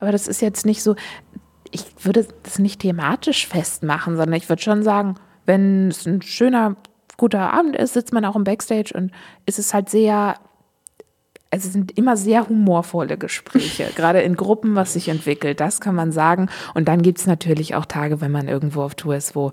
[0.00, 0.96] Aber das ist jetzt nicht so,
[1.70, 5.14] ich würde das nicht thematisch festmachen, sondern ich würde schon sagen,
[5.46, 6.76] wenn es ein schöner,
[7.16, 9.12] guter Abend ist, sitzt man auch im Backstage und
[9.44, 10.36] ist es halt sehr,
[11.50, 16.12] es sind immer sehr humorvolle Gespräche, gerade in Gruppen, was sich entwickelt, das kann man
[16.12, 16.48] sagen.
[16.74, 19.52] Und dann gibt es natürlich auch Tage, wenn man irgendwo auf Tour ist, wo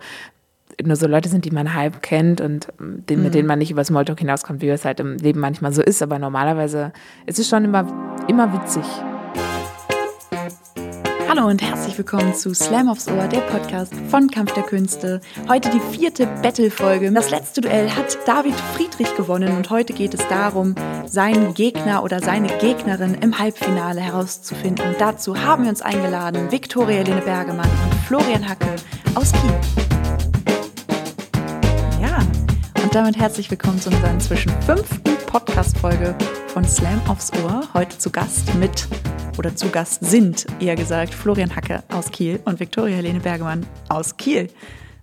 [0.83, 3.83] nur so Leute sind, die man halb kennt und den, mit denen man nicht über
[3.83, 6.01] Smalltalk hinauskommt, wie es halt im Leben manchmal so ist.
[6.03, 6.93] Aber normalerweise
[7.25, 7.87] ist es schon immer,
[8.27, 8.85] immer witzig.
[11.29, 15.21] Hallo und herzlich willkommen zu Slam aufs Ohr, der Podcast von Kampf der Künste.
[15.47, 17.11] Heute die vierte Battle-Folge.
[17.11, 20.75] Das letzte Duell hat David Friedrich gewonnen und heute geht es darum,
[21.05, 24.95] seinen Gegner oder seine Gegnerin im Halbfinale herauszufinden.
[24.99, 28.75] Dazu haben wir uns eingeladen Viktoria Helene Bergemann und Florian Hacke
[29.15, 29.59] aus Kiel.
[32.01, 32.19] Ja,
[32.83, 36.15] und damit herzlich willkommen zu unserer inzwischen fünften Podcast-Folge
[36.47, 37.61] von Slam aufs Ohr.
[37.75, 38.87] Heute zu Gast mit
[39.37, 44.17] oder zu Gast sind, eher gesagt, Florian Hacke aus Kiel und Viktoria Helene Bergemann aus
[44.17, 44.49] Kiel.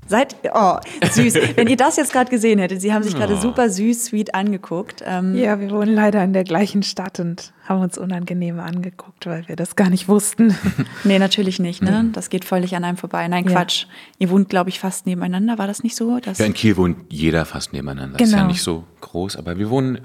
[0.06, 0.76] Seid, oh,
[1.10, 1.34] süß.
[1.56, 3.40] Wenn ihr das jetzt gerade gesehen hättet, sie haben sich gerade Oh.
[3.40, 5.02] super süß, sweet angeguckt.
[5.06, 9.48] Ähm, Ja, wir wohnen leider in der gleichen Stadt und haben uns unangenehm angeguckt, weil
[9.48, 10.54] wir das gar nicht wussten.
[11.04, 12.10] Nee, natürlich nicht, ne?
[12.12, 13.26] Das geht völlig an einem vorbei.
[13.28, 13.52] Nein, Ja.
[13.52, 13.86] Quatsch.
[14.18, 15.58] Ihr wohnt, glaube ich, fast nebeneinander.
[15.58, 16.18] War das nicht so?
[16.18, 18.18] Ja, in Kiel wohnt jeder fast nebeneinander.
[18.20, 18.48] Ist ja Genau.
[18.48, 19.98] nicht so groß, aber wir wohnen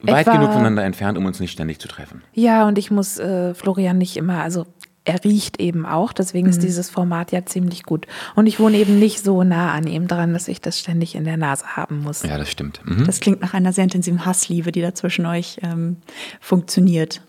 [0.00, 2.22] weit Etwa- genug voneinander entfernt, um uns nicht ständig zu treffen.
[2.34, 4.64] Ja, und ich muss äh, Florian nicht immer, also
[5.08, 8.06] er riecht eben auch, deswegen ist dieses Format ja ziemlich gut.
[8.34, 11.24] Und ich wohne eben nicht so nah an ihm dran, dass ich das ständig in
[11.24, 12.22] der Nase haben muss.
[12.22, 12.80] Ja, das stimmt.
[12.84, 13.06] Mhm.
[13.06, 15.96] das klingt nach einer sehr intensiven Hassliebe, die da zwischen euch ähm,
[16.40, 17.22] funktioniert.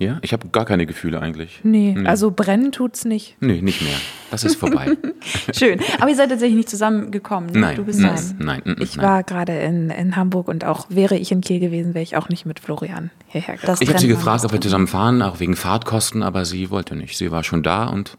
[0.00, 1.60] Ja, ich habe gar keine Gefühle eigentlich.
[1.62, 3.36] Nee, also brennen tut's nicht.
[3.40, 3.94] Nee, nicht mehr.
[4.30, 4.96] Das ist vorbei.
[5.54, 5.78] Schön.
[6.00, 7.50] Aber ihr seid tatsächlich nicht zusammengekommen.
[7.52, 7.60] Ne?
[7.60, 9.06] nein, Du bist nein, nein, nein, Ich nein.
[9.06, 12.30] war gerade in, in Hamburg und auch wäre ich in Kiel gewesen, wäre ich auch
[12.30, 13.76] nicht mit Florian hierher gekommen.
[13.80, 17.18] Ich habe sie gefragt, ob wir zusammen fahren, auch wegen Fahrtkosten, aber sie wollte nicht.
[17.18, 18.16] Sie war schon da und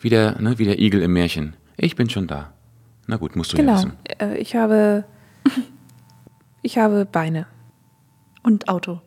[0.00, 1.56] wie der, ne, wie der Igel im Märchen.
[1.76, 2.54] Ich bin schon da.
[3.06, 3.76] Na gut, musst du ja Genau.
[3.76, 3.92] wissen.
[4.18, 5.04] Äh, Ich habe,
[6.62, 7.46] ich habe Beine
[8.42, 9.02] Und Auto.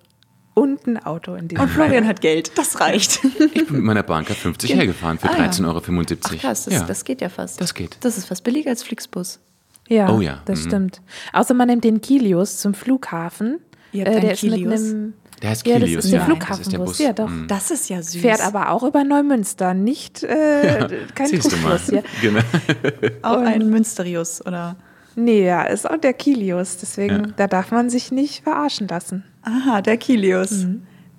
[0.54, 2.52] Und ein Auto in diesem Und Florian hat Geld.
[2.58, 3.20] Das reicht.
[3.54, 5.46] Ich bin mit meiner Bahncard 50 hergefahren für Ah, ja.
[5.50, 5.82] 13,75 Euro.
[6.26, 6.84] Ach krass, das, ja.
[6.84, 7.60] das geht ja fast.
[7.62, 7.98] Das geht.
[8.02, 9.40] Das ist fast billiger als Flixbus.
[9.88, 10.68] Ja, Oh ja, das mhm.
[10.68, 11.02] stimmt.
[11.34, 13.60] Außer man nimmt den Kilius zum Flughafen.
[13.94, 14.82] Äh, Ihr habt einen der ist mit Kilius?
[14.82, 16.26] einem, Der heißt ja, das Kilius, ist der ja.
[16.26, 16.58] Flughafenbus.
[16.58, 17.00] Das ist der Bus.
[17.00, 17.28] Ja, doch.
[17.30, 17.48] Mhm.
[17.48, 18.22] Das ist ja süß.
[18.22, 21.78] Fährt aber auch über Neumünster, nicht äh, kein Siehst du mal.
[21.78, 21.90] Trugschluss
[22.22, 22.32] hier.
[22.32, 22.42] Genau.
[23.22, 24.76] auch ein Münsterius, oder?
[25.16, 26.78] Nee, ja, ist auch der Kilius.
[26.78, 27.32] Deswegen, Ja.
[27.36, 29.26] da darf man sich nicht verarschen lassen.
[29.44, 30.66] Aha, der Kilius.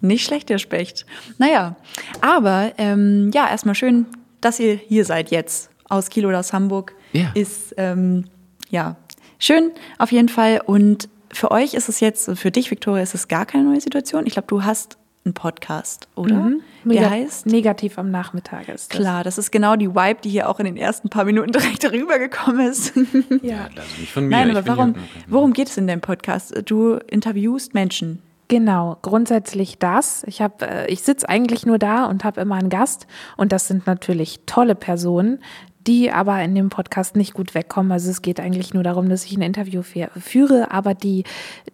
[0.00, 1.06] Nicht schlecht, der Specht.
[1.38, 1.76] Naja,
[2.20, 4.06] aber ähm, ja, erstmal schön,
[4.40, 5.70] dass ihr hier seid jetzt.
[5.88, 6.94] Aus Kiel oder aus Hamburg.
[7.12, 7.30] Ja.
[7.34, 8.24] Ist, ähm,
[8.70, 8.96] ja,
[9.38, 10.60] schön auf jeden Fall.
[10.64, 14.26] Und für euch ist es jetzt, für dich, Viktoria, ist es gar keine neue Situation.
[14.26, 16.50] Ich glaube, du hast einen Podcast, oder?
[16.84, 17.46] Der Nega- heißt?
[17.46, 18.98] Negativ am Nachmittag ist das.
[18.98, 21.84] Klar, das ist genau die Vibe, die hier auch in den ersten paar Minuten direkt
[21.90, 22.92] rübergekommen ist.
[23.42, 24.30] Ja, Also nicht von mir.
[24.30, 24.94] Nein, aber warum,
[25.28, 26.54] worum geht es in deinem Podcast?
[26.66, 28.20] Du interviewst Menschen.
[28.48, 30.24] Genau, grundsätzlich das.
[30.26, 33.06] Ich habe, äh, ich sitze eigentlich nur da und habe immer einen Gast
[33.36, 35.38] und das sind natürlich tolle Personen,
[35.87, 37.93] die aber in dem Podcast nicht gut wegkommen.
[37.93, 41.25] Also es geht eigentlich nur darum, dass ich ein Interview führe, aber die,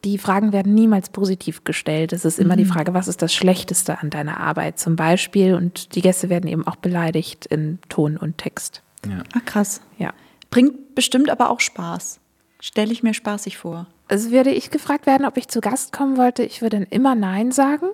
[0.05, 2.13] die Fragen werden niemals positiv gestellt.
[2.13, 5.95] Es ist immer die Frage, was ist das Schlechteste an deiner Arbeit zum Beispiel und
[5.95, 8.83] die Gäste werden eben auch beleidigt in Ton und Text.
[9.07, 9.23] Ja.
[9.35, 9.81] Ah, krass.
[9.99, 10.13] Ja.
[10.51, 12.21] Bringt bestimmt aber auch Spaß.
[12.61, 13.87] Stelle ich mir spaßig vor.
[14.09, 17.53] Also würde ich gefragt werden, ob ich zu Gast kommen wollte, ich würde immer Nein
[17.53, 17.87] sagen.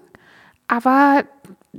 [0.69, 1.25] Aber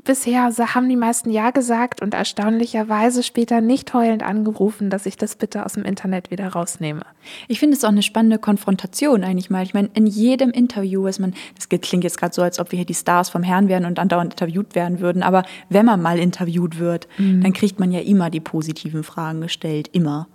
[0.03, 5.35] bisher haben die meisten Ja gesagt und erstaunlicherweise später nicht heulend angerufen, dass ich das
[5.35, 7.01] bitte aus dem Internet wieder rausnehme.
[7.47, 9.63] Ich finde es auch eine spannende Konfrontation eigentlich mal.
[9.63, 12.77] Ich meine, in jedem Interview ist man, das klingt jetzt gerade so, als ob wir
[12.77, 16.19] hier die Stars vom Herrn wären und andauernd interviewt werden würden, aber wenn man mal
[16.19, 20.27] interviewt wird, dann kriegt man ja immer die positiven Fragen gestellt, immer.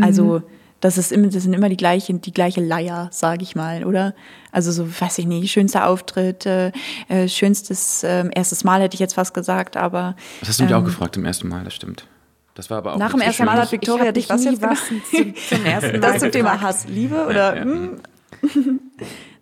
[0.00, 0.42] Also
[0.80, 4.14] das ist immer, das sind immer die gleiche, die gleiche Leier, sage ich mal, oder?
[4.52, 6.72] Also so, weiß ich nicht, schönster Auftritt, äh,
[7.08, 10.74] äh, schönstes äh, erstes Mal hätte ich jetzt fast gesagt, aber Das hast du mich
[10.74, 12.06] auch gefragt im ersten Mal, das stimmt.
[12.54, 13.44] Das war aber auch Nach dem ersten.
[13.44, 16.60] Mal hat Victoria dich was jetzt was zum, zum ersten Mal Das zum Thema.
[16.60, 17.56] Hass, Liebe oder?
[17.56, 17.62] ja.
[17.62, 18.00] hm?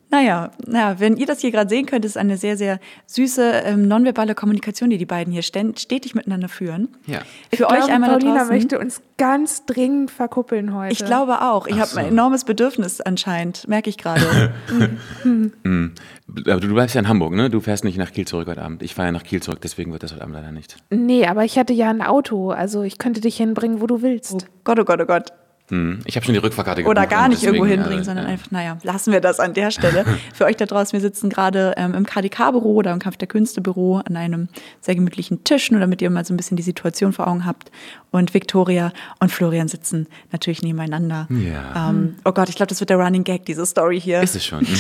[0.09, 3.89] Naja, naja, wenn ihr das hier gerade sehen könnt, ist eine sehr, sehr süße ähm,
[3.89, 6.89] nonverbale Kommunikation, die die beiden hier stetig miteinander führen.
[7.07, 7.19] Ja.
[7.19, 8.55] Für Ich euch glaube, einmal da Paulina draußen.
[8.55, 10.93] möchte uns ganz dringend verkuppeln heute.
[10.93, 11.67] ich glaube auch.
[11.67, 11.99] Ich habe so.
[11.99, 14.53] ein enormes Bedürfnis anscheinend, merke ich gerade.
[15.25, 17.51] Aber du bleibst ja in Hamburg, ne?
[17.51, 18.83] Du fährst nicht nach Kiel zurück heute Abend.
[18.83, 20.77] Ich fahre ja nach Kiel zurück, deswegen wird das heute Abend leider nicht.
[20.91, 24.35] Nee, aber ich hätte ja ein Auto, also ich könnte dich hinbringen, wo du willst.
[24.35, 25.33] oh Gott, oh Gott, oh Gott.
[25.69, 26.97] Hm, Ich habe schon die Rückfahrkarte gebucht.
[26.97, 28.33] oder gar nicht irgendwo hinbringen, äh, sondern ja.
[28.33, 30.05] einfach, naja, lassen wir das an der Stelle.
[30.35, 33.97] Für euch da draußen, wir sitzen gerade ähm, im KDK-Büro oder im Kampf der Künste-Büro
[33.97, 34.49] an einem
[34.81, 37.73] sehr gemütlichen Tisch, nur damit ihr mal so ein bisschen die Situation vor Augen habt.
[38.17, 41.29] Und Victoria und Florian sitzen natürlich nebeneinander.
[41.31, 41.91] Ja.
[41.91, 44.23] Ähm, oh Gott, ich glaube, das wird der Running Gag, diese Story hier.
[44.23, 44.67] Ist es schon.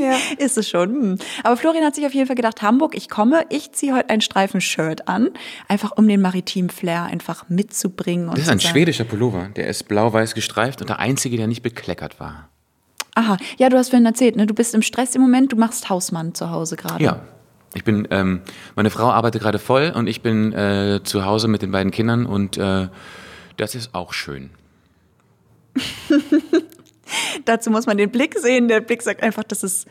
[0.00, 0.16] Mhm.
[0.38, 0.88] Ist es schon.
[0.90, 1.18] Hm.
[1.44, 4.20] Aber Florian hat sich auf jeden Fall gedacht, Hamburg, ich komme, ich ziehe heute ein
[4.22, 5.28] Streifen-Shirt an,
[5.68, 8.28] einfach um den maritimen Flair einfach mitzubringen.
[8.28, 9.50] Und Das ist ein sagen- schwedischer Pullover.
[9.56, 12.48] Der ist blau-weiß gestreift und der einzige, der nicht bekleckert war.
[13.14, 14.46] Aha, ja, du hast vorhin erzählt, ne?
[14.46, 17.04] du bist im Stress im Moment, du machst Hausmann zu Hause gerade.
[17.04, 17.20] Ja.
[17.74, 18.40] Ich bin, ähm,
[18.74, 22.26] meine Frau arbeitet gerade voll und ich bin äh, zu Hause mit den beiden Kindern
[22.26, 22.88] und äh,
[23.56, 24.50] das ist auch schön.
[27.44, 28.68] Dazu muss man den Blick sehen.
[28.68, 29.86] Der Blick sagt einfach, das ist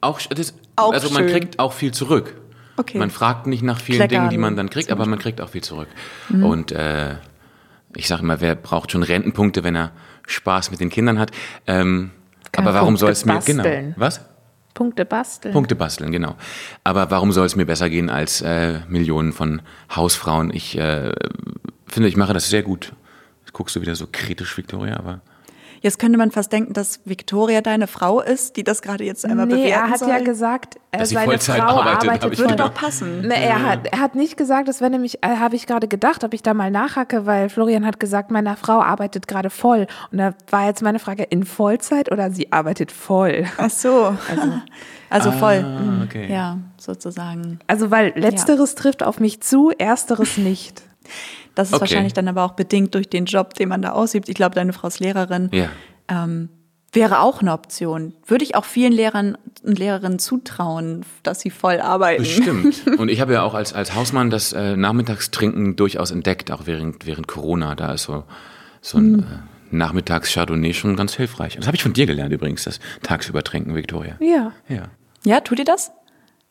[0.00, 1.32] Auch, das, Auch also man schön.
[1.32, 2.36] kriegt auch viel zurück.
[2.76, 2.98] Okay.
[2.98, 4.94] Man fragt nicht nach vielen Kleckern Dingen, die man dann kriegt, Mhm.
[4.94, 5.88] aber man kriegt auch viel zurück.
[6.30, 7.16] Und äh,
[7.94, 9.90] ich sage immer, wer braucht schon Rentenpunkte, wenn er
[10.26, 11.30] Spaß mit den Kindern hat?
[11.66, 12.10] Ähm,
[12.56, 13.64] aber warum soll es mir genau?
[13.96, 14.20] Was?
[14.74, 15.52] Punkte basteln.
[15.52, 16.36] Punkte basteln, genau.
[16.84, 19.62] Aber warum soll es mir besser gehen als äh, Millionen von
[19.94, 20.52] Hausfrauen?
[20.54, 21.12] Ich äh,
[21.86, 22.92] finde, ich mache das sehr gut.
[23.40, 25.20] Jetzt guckst du wieder so kritisch, Victoria, aber
[25.82, 29.46] Jetzt könnte man fast denken, dass Victoria deine Frau ist, die das gerade jetzt einmal
[29.46, 30.08] Nee, bewerten er hat soll.
[30.10, 33.22] ja gesagt, äh, seine Vollzeit Frau arbeitet, würde doch passen.
[33.22, 36.22] Ne, er, hat, er hat nicht gesagt, das wäre nämlich, äh, habe ich gerade gedacht,
[36.22, 39.86] ob ich da mal nachhacke, weil Florian hat gesagt, meine Frau arbeitet gerade voll.
[40.12, 43.46] Und da war jetzt meine Frage, in Vollzeit oder sie arbeitet voll?
[43.56, 44.14] Ach so.
[45.08, 45.64] Also, voll.
[45.64, 46.30] Ah, okay.
[46.30, 47.58] Ja, sozusagen.
[47.66, 50.82] Also, weil letzteres trifft auf mich zu, ersteres nicht.
[51.54, 51.80] Das ist Okay.
[51.82, 54.28] wahrscheinlich dann aber auch bedingt durch den Job, den man da ausübt.
[54.28, 55.48] Ich glaube, deine Frau ist Lehrerin.
[55.52, 55.68] ja.
[56.08, 56.48] Ähm,
[56.92, 58.14] wäre auch eine Option.
[58.26, 62.22] Würde ich auch vielen Lehrern und Lehrerinnen zutrauen, dass sie voll arbeiten.
[62.24, 62.84] Bestimmt.
[62.98, 67.06] Und ich habe ja auch als, als Hausmann das äh, Nachmittagstrinken durchaus entdeckt, auch während,
[67.06, 67.76] während Corona.
[67.76, 68.24] Da ist so,
[68.80, 69.18] so ein Mhm.
[69.20, 71.54] äh, Nachmittags-Chardonnay schon ganz hilfreich.
[71.54, 74.16] Das habe ich von dir gelernt übrigens, das tagsüber trinken, Victoria.
[74.18, 74.50] Ja.
[74.68, 74.88] Ja.
[75.24, 75.92] Ja, tut ihr das?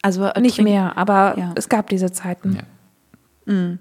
[0.02, 1.52] Also äh, Nicht trinken- mehr, aber Ja.
[1.56, 2.56] es gab diese Zeiten.
[3.48, 3.78] Ja.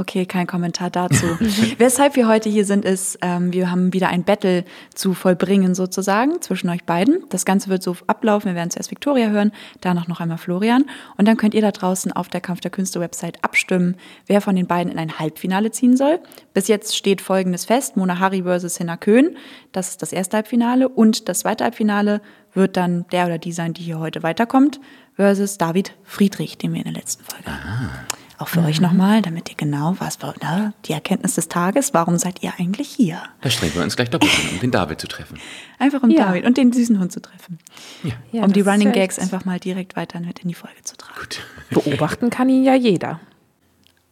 [0.00, 1.26] Okay, kein Kommentar dazu.
[1.76, 4.64] Weshalb wir heute hier sind, ist, ähm, wir haben wieder ein Battle
[4.94, 7.22] zu vollbringen sozusagen zwischen euch beiden.
[7.28, 8.46] Das Ganze wird so ablaufen.
[8.46, 9.52] Wir werden zuerst Victoria hören,
[9.82, 10.86] danach noch einmal Florian.
[11.18, 13.94] Und dann könnt ihr da draußen auf der Kampf der Künste Website abstimmen,
[14.24, 16.18] wer von den beiden in ein Halbfinale ziehen soll.
[16.54, 17.98] Bis jetzt steht Folgendes fest.
[17.98, 19.36] Mona Harry versus Hinna Köhn.
[19.72, 20.88] Das ist das erste Halbfinale.
[20.88, 22.22] Und das zweite Halbfinale
[22.54, 24.80] wird dann der oder die sein, die hier heute weiterkommt,
[25.16, 28.19] versus David Friedrich, den wir in der letzten Folge hatten.
[28.40, 32.42] Auch für euch nochmal, damit ihr genau was, ne, die Erkenntnis des Tages, warum seid
[32.42, 33.20] ihr eigentlich hier?
[33.42, 35.38] Da strengen wir uns gleich doppelt an, um den David zu treffen.
[35.78, 36.24] Einfach um Ja.
[36.28, 37.58] David und den süßen Hund zu treffen.
[38.02, 40.96] Ja, Ja, um die Running Gags einfach mal direkt weiter mit in die Folge zu
[40.96, 41.20] tragen.
[41.20, 41.42] gut.
[41.84, 43.20] Beobachten kann ihn ja jeder.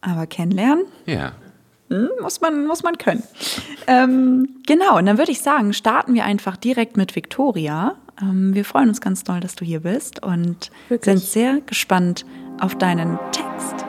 [0.02, 1.32] Aber kennenlernen Ja.
[1.88, 3.22] hm, muss man, muss man können.
[3.86, 7.94] ähm, genau, und dann würde ich sagen, starten wir einfach direkt mit Victoria.
[8.20, 11.18] Ähm, wir freuen uns ganz doll, dass du hier bist und Wirklich.
[11.18, 12.26] sind sehr gespannt
[12.60, 13.86] auf deinen Text.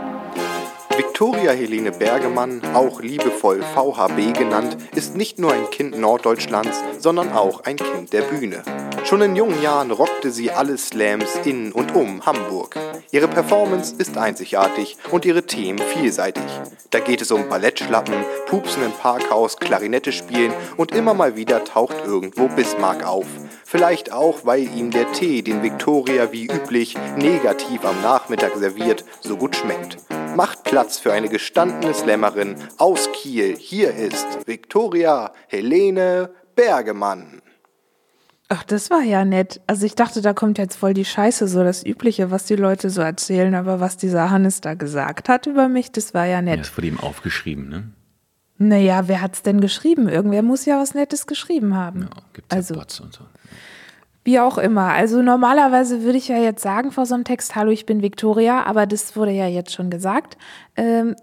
[1.00, 7.64] Viktoria Helene Bergemann, auch liebevoll VHB genannt, ist nicht nur ein Kind Norddeutschlands, sondern auch
[7.64, 8.64] ein Kind der Bühne.
[9.06, 12.76] Schon in jungen Jahren rockte sie alle Slams in und um Hamburg.
[13.12, 16.44] Ihre Performance ist einzigartig und ihre Themen vielseitig.
[16.90, 21.96] Da geht es um Ballettschlappen, Pupsen im Parkhaus, Klarinette spielen und immer mal wieder taucht
[22.06, 23.26] irgendwo Bismarck auf.
[23.72, 29.38] Vielleicht auch, weil ihm der Tee, den Victoria wie üblich negativ am Nachmittag serviert, so
[29.38, 29.98] gut schmeckt.
[30.36, 33.56] Macht Platz für eine gestandene Slammerin aus Kiel.
[33.56, 37.44] Hier ist Victoria Helene Bergemann.
[38.48, 39.62] Ach, das war ja nett.
[39.68, 42.90] Also ich dachte, da kommt jetzt voll die Scheiße, so das Übliche, was die Leute
[42.90, 43.54] so erzählen.
[43.54, 46.60] Aber was dieser Hannes da gesagt hat über mich, das war ja Ja, nett.
[46.62, 47.92] das wurde ihm aufgeschrieben, ne?
[48.62, 50.10] Naja, wer hat's denn geschrieben?
[50.10, 52.02] Irgendwer muss ja was Nettes geschrieben haben.
[52.02, 53.24] Ja, gibt's ja also, Bots und so.
[54.26, 54.92] wie auch immer.
[54.92, 58.64] Also normalerweise würde ich ja jetzt sagen vor so einem Text, hallo, ich bin Victoria,
[58.66, 60.38] aber das wurde ja jetzt schon gesagt.
[60.76, 61.16] Ähm,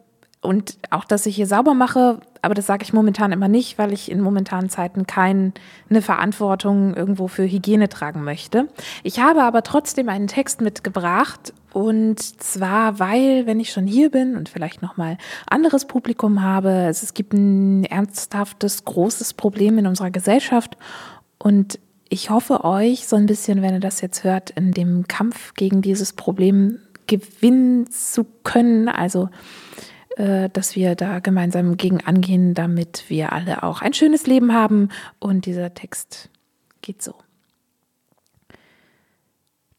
[0.46, 3.92] und auch, dass ich hier sauber mache, aber das sage ich momentan immer nicht, weil
[3.92, 5.52] ich in momentanen Zeiten keine
[6.00, 8.68] Verantwortung irgendwo für Hygiene tragen möchte.
[9.02, 14.36] Ich habe aber trotzdem einen Text mitgebracht und zwar, weil, wenn ich schon hier bin
[14.36, 20.10] und vielleicht nochmal anderes Publikum habe, es, es gibt ein ernsthaftes, großes Problem in unserer
[20.10, 20.76] Gesellschaft
[21.38, 25.54] und ich hoffe euch so ein bisschen, wenn ihr das jetzt hört, in dem Kampf
[25.54, 28.88] gegen dieses Problem gewinnen zu können.
[28.88, 29.28] Also
[30.16, 34.88] dass wir da gemeinsam gegen angehen, damit wir alle auch ein schönes Leben haben.
[35.18, 36.30] Und dieser Text
[36.80, 37.14] geht so.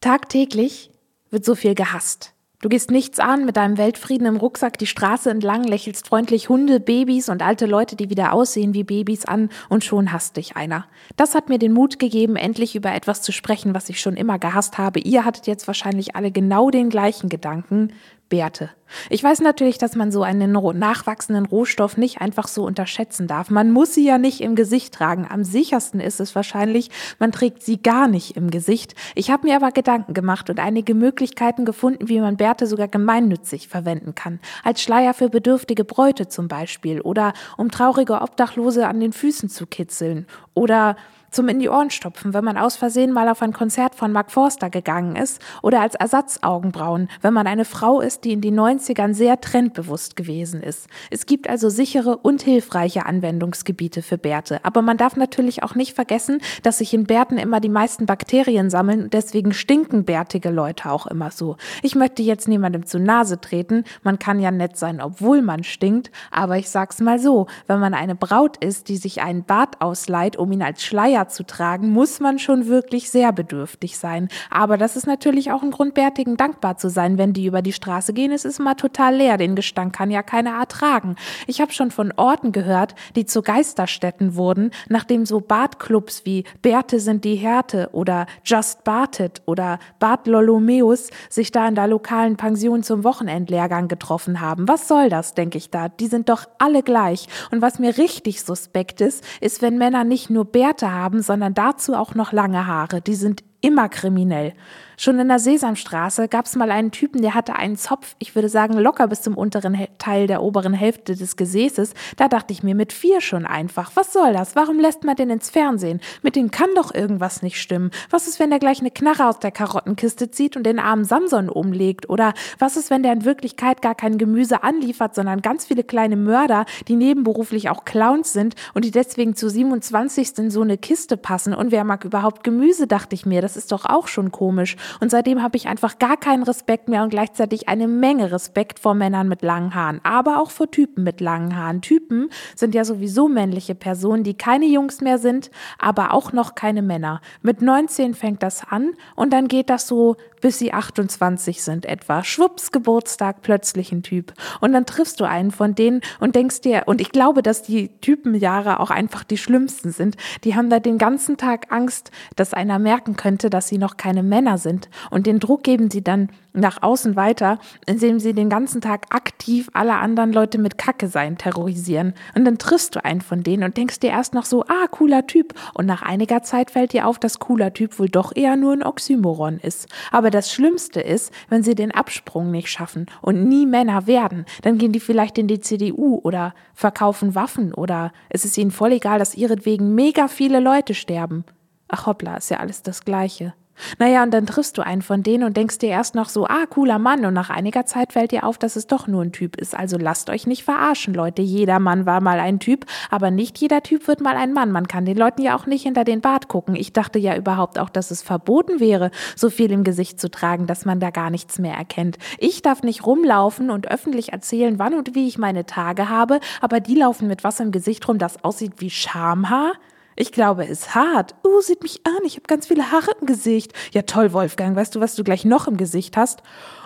[0.00, 0.90] Tagtäglich
[1.30, 2.34] wird so viel gehasst.
[2.60, 6.80] Du gehst nichts an mit deinem Weltfrieden im Rucksack die Straße entlang, lächelst freundlich Hunde,
[6.80, 10.84] Babys und alte Leute, die wieder aussehen wie Babys an und schon hasst dich einer.
[11.14, 14.40] Das hat mir den Mut gegeben, endlich über etwas zu sprechen, was ich schon immer
[14.40, 14.98] gehasst habe.
[14.98, 17.92] Ihr hattet jetzt wahrscheinlich alle genau den gleichen Gedanken.
[18.28, 18.70] Bärte.
[19.10, 23.50] Ich weiß natürlich, dass man so einen nachwachsenden Rohstoff nicht einfach so unterschätzen darf.
[23.50, 25.26] Man muss sie ja nicht im Gesicht tragen.
[25.28, 28.94] Am sichersten ist es wahrscheinlich, man trägt sie gar nicht im Gesicht.
[29.14, 33.68] Ich habe mir aber Gedanken gemacht und einige Möglichkeiten gefunden, wie man Bärte sogar gemeinnützig
[33.68, 34.40] verwenden kann.
[34.64, 39.66] Als Schleier für bedürftige Bräute zum Beispiel oder um traurige Obdachlose an den Füßen zu
[39.66, 40.96] kitzeln oder
[41.30, 44.30] zum in die Ohren stopfen, wenn man aus Versehen mal auf ein Konzert von Mark
[44.30, 49.14] Forster gegangen ist oder als Ersatzaugenbrauen, wenn man eine Frau ist, die in den 90ern
[49.14, 50.88] sehr trendbewusst gewesen ist.
[51.10, 55.94] Es gibt also sichere und hilfreiche Anwendungsgebiete für Bärte, aber man darf natürlich auch nicht
[55.94, 60.90] vergessen, dass sich in Bärten immer die meisten Bakterien sammeln und deswegen stinken bärtige Leute
[60.90, 61.56] auch immer so.
[61.82, 66.10] Ich möchte jetzt niemandem zu Nase treten, man kann ja nett sein, obwohl man stinkt,
[66.30, 70.36] aber ich sag's mal so, wenn man eine Braut ist, die sich einen Bart ausleiht,
[70.36, 74.28] um ihn als Schleier Schleier zu tragen, muss man schon wirklich sehr bedürftig sein.
[74.50, 77.72] Aber das ist natürlich auch ein Grund, Bärtigen dankbar zu sein, wenn die über die
[77.72, 78.30] Straße gehen.
[78.30, 79.36] Es ist immer total leer.
[79.36, 81.16] Den Gestank kann ja keiner ertragen.
[81.46, 87.00] Ich habe schon von Orten gehört, die zu Geisterstätten wurden, nachdem so Bartclubs wie Bärte
[87.00, 92.82] sind die Härte oder Just Bartet oder Bart Lolomeus sich da in der lokalen Pension
[92.82, 94.68] zum Wochenendlehrgang getroffen haben.
[94.68, 95.88] Was soll das, denke ich da?
[95.88, 97.26] Die sind doch alle gleich.
[97.50, 101.54] Und was mir richtig suspekt ist, ist, wenn Männer nicht nur Bärte haben, haben, sondern
[101.54, 103.00] dazu auch noch lange Haare.
[103.00, 104.52] Die sind immer kriminell.
[105.00, 108.48] Schon in der Sesamstraße gab es mal einen Typen, der hatte einen Zopf, ich würde
[108.48, 111.94] sagen locker bis zum unteren Teil der oberen Hälfte des Gesäßes.
[112.16, 114.56] Da dachte ich mir mit vier schon einfach, was soll das?
[114.56, 116.00] Warum lässt man den ins Fernsehen?
[116.22, 117.92] Mit dem kann doch irgendwas nicht stimmen.
[118.10, 121.48] Was ist, wenn der gleich eine Knarre aus der Karottenkiste zieht und den armen Samson
[121.48, 122.10] umlegt?
[122.10, 126.16] Oder was ist, wenn der in Wirklichkeit gar kein Gemüse anliefert, sondern ganz viele kleine
[126.16, 130.38] Mörder, die nebenberuflich auch Clowns sind und die deswegen zu 27.
[130.38, 131.54] in so eine Kiste passen?
[131.54, 133.42] Und wer mag überhaupt Gemüse, dachte ich mir.
[133.42, 134.76] Das ist doch auch schon komisch.
[135.00, 138.94] Und seitdem habe ich einfach gar keinen Respekt mehr und gleichzeitig eine Menge Respekt vor
[138.94, 141.82] Männern mit langen Haaren, aber auch vor Typen mit langen Haaren.
[141.82, 146.82] Typen sind ja sowieso männliche Personen, die keine Jungs mehr sind, aber auch noch keine
[146.82, 147.20] Männer.
[147.42, 152.24] Mit 19 fängt das an und dann geht das so bis sie 28 sind etwa.
[152.24, 154.32] Schwupps, Geburtstag, plötzlich ein Typ.
[154.60, 157.88] Und dann triffst du einen von denen und denkst dir, und ich glaube, dass die
[158.00, 160.16] Typenjahre auch einfach die schlimmsten sind.
[160.44, 164.22] Die haben da den ganzen Tag Angst, dass einer merken könnte, dass sie noch keine
[164.22, 164.77] Männer sind.
[165.10, 169.70] Und den Druck geben sie dann nach außen weiter, indem sie den ganzen Tag aktiv
[169.72, 172.14] alle anderen Leute mit Kacke sein terrorisieren.
[172.34, 175.26] Und dann triffst du einen von denen und denkst dir erst noch so, ah, cooler
[175.26, 175.54] Typ.
[175.74, 178.82] Und nach einiger Zeit fällt dir auf, dass cooler Typ wohl doch eher nur ein
[178.82, 179.88] Oxymoron ist.
[180.10, 184.78] Aber das Schlimmste ist, wenn sie den Absprung nicht schaffen und nie Männer werden, dann
[184.78, 189.18] gehen die vielleicht in die CDU oder verkaufen Waffen oder es ist ihnen voll egal,
[189.18, 191.44] dass ihretwegen mega viele Leute sterben.
[191.88, 193.54] Ach hoppla, ist ja alles das Gleiche.
[193.98, 196.66] Naja, und dann triffst du einen von denen und denkst dir erst noch so, ah,
[196.68, 197.24] cooler Mann.
[197.24, 199.74] Und nach einiger Zeit fällt dir auf, dass es doch nur ein Typ ist.
[199.76, 201.42] Also lasst euch nicht verarschen, Leute.
[201.42, 204.72] Jeder Mann war mal ein Typ, aber nicht jeder Typ wird mal ein Mann.
[204.72, 206.74] Man kann den Leuten ja auch nicht hinter den Bart gucken.
[206.74, 210.66] Ich dachte ja überhaupt auch, dass es verboten wäre, so viel im Gesicht zu tragen,
[210.66, 212.18] dass man da gar nichts mehr erkennt.
[212.38, 216.80] Ich darf nicht rumlaufen und öffentlich erzählen, wann und wie ich meine Tage habe, aber
[216.80, 219.72] die laufen mit was im Gesicht rum, das aussieht wie Schamhaar.
[220.20, 221.36] Ich glaube, es ist hart.
[221.46, 223.72] Uh, sieht mich an, ich habe ganz viele Haare im Gesicht.
[223.92, 226.42] Ja toll, Wolfgang, weißt du, was du gleich noch im Gesicht hast?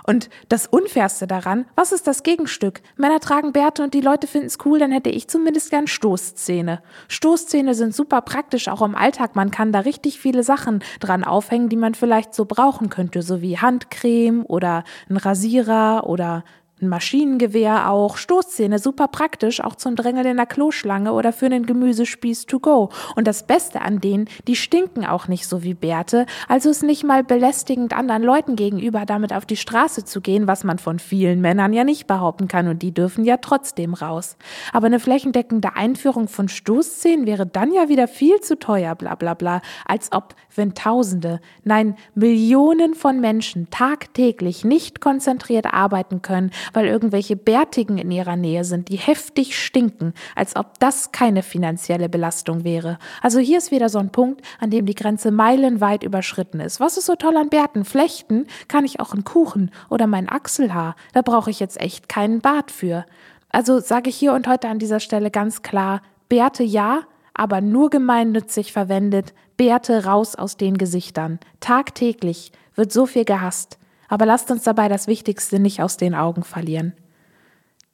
[0.07, 2.83] Und das Unfairste daran, was ist das Gegenstück?
[2.97, 6.83] Männer tragen Bärte und die Leute finden es cool, dann hätte ich zumindest gern Stoßzähne.
[7.09, 9.35] Stoßzähne sind super praktisch, auch im Alltag.
[9.35, 13.41] Man kann da richtig viele Sachen dran aufhängen, die man vielleicht so brauchen könnte, so
[13.41, 16.45] wie Handcreme oder ein Rasierer oder
[16.83, 21.65] ein Maschinengewehr auch, Stoßzähne, super praktisch, auch zum Drängeln in der Kloschlange oder für einen
[21.65, 22.91] Gemüsespieß to go.
[23.17, 27.05] Und das Beste an denen, die stinken auch nicht so wie Bärte, also ist nicht
[27.05, 31.41] mal belästigend anderen Leuten gegenüber, damit auf die Straße zu gehen, was man von vielen
[31.41, 34.37] Männern ja nicht behaupten kann und die dürfen ja trotzdem raus.
[34.73, 39.35] Aber eine flächendeckende Einführung von Stoßzähnen wäre dann ja wieder viel zu teuer, bla bla
[39.35, 46.87] bla, als ob, wenn Tausende, nein, Millionen von Menschen tagtäglich nicht konzentriert arbeiten können, weil
[46.87, 52.64] irgendwelche Bärtigen in ihrer Nähe sind, die heftig stinken, als ob das keine finanzielle Belastung
[52.64, 52.99] wäre.
[53.21, 56.81] Also hier ist wieder so ein Punkt, an dem die Grenze meilenweit überschritten ist.
[56.81, 57.85] Was ist so toll an Bärten?
[57.85, 60.97] Flechten kann ich auch einen Kuchen oder mein Achselhaar.
[61.12, 63.05] Da brauche ich jetzt echt keinen Bart für.
[63.50, 67.02] Also sage ich hier und heute an dieser Stelle ganz klar, Bärte ja,
[67.35, 71.38] aber nur gemeinnützig verwendet, Bärte raus aus den Gesichtern.
[71.61, 73.79] Tagtäglich wird so viel gehasst.
[74.12, 76.92] Aber lasst uns dabei das Wichtigste nicht aus den Augen verlieren.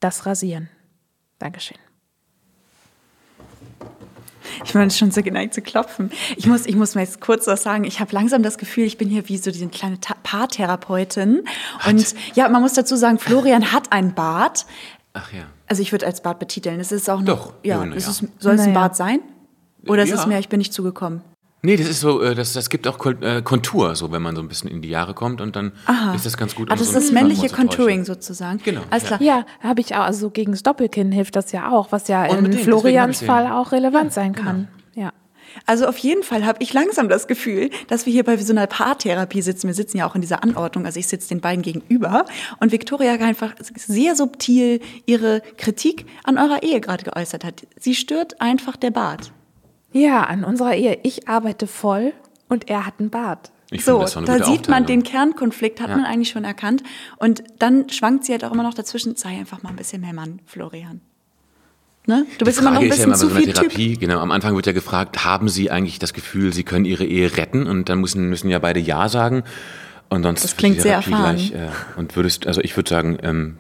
[0.01, 0.69] Das Rasieren.
[1.39, 1.77] Dankeschön.
[4.65, 6.11] Ich bin schon so geneigt zu klopfen.
[6.37, 7.85] Ich muss, ich muss mal jetzt kurz was sagen.
[7.85, 11.45] Ich habe langsam das Gefühl, ich bin hier wie so diese kleine Ta Paartherapeutin.
[11.87, 14.67] Und ja, man muss dazu sagen, Florian hat ein Bart.
[15.13, 15.45] Ach ja.
[15.69, 16.81] Also ich würde als Bart betiteln.
[16.81, 17.27] Es ist auch noch.
[17.27, 17.95] Doch, Ja, ja, ja.
[17.95, 18.75] ist, soll es ein.
[18.75, 19.21] Bart sein?
[19.87, 20.17] Oder ist Ja.
[20.17, 21.23] es mehr, ich bin nicht zugekommen?
[21.61, 24.43] Nee, das ist so, äh, das, das gibt auch äh, Kontur, so wenn man so
[24.43, 25.73] ein bisschen in die Jahre kommt und dann
[26.15, 26.71] ist das ganz gut.
[26.71, 28.61] Ah, das so ist das männliche Contouring zu sozusagen.
[28.65, 29.17] Genau, Alles ja.
[29.17, 29.23] klar.
[29.23, 30.05] Ja, habe ich auch.
[30.05, 33.23] Also gegen das Doppelkinn hilft das ja auch, was ja in Florians.
[33.23, 34.69] Fall auch relevant sein kann.
[34.95, 35.13] Ja.
[35.67, 38.67] Also auf jeden Fall habe ich langsam das Gefühl, dass wir hier bei so einer
[38.67, 39.67] Paartherapie sitzen.
[39.67, 42.27] Wir sitzen ja auch in dieser Anordnung, also ich sitze den beiden gegenüber
[42.61, 47.67] und Victoria einfach sehr subtil ihre Kritik an eurer Ehe gerade geäußert hat.
[47.79, 49.33] Sie stört einfach der Bart.
[49.93, 50.99] Ja, an unserer Ehe.
[51.03, 52.13] Ich arbeite voll
[52.49, 53.51] und er hat einen Bart.
[53.71, 56.83] Ich So, eine da sieht man den Kernkonflikt, hat man eigentlich schon erkannt.
[57.19, 60.15] Und dann schwankt sie halt auch immer noch dazwischen, sei einfach mal ein bisschen mehr
[60.15, 61.03] Mann, Florian.
[62.07, 62.25] Ne?
[62.39, 63.55] Du bist immer noch ein ist ja bisschen immer zu so viel Typ.
[63.55, 67.05] Therapie, genau, am Anfang wird ja gefragt, haben Sie eigentlich das Gefühl, Sie können Ihre
[67.05, 67.67] Ehe retten?
[67.67, 69.45] Und dann müssen, müssen ja beide Ja sagen.
[70.09, 71.37] Und sonst Das klingt sehr erfahren.
[71.37, 73.59] Gleich, äh, und würdest, also ich würde sagen, ähm,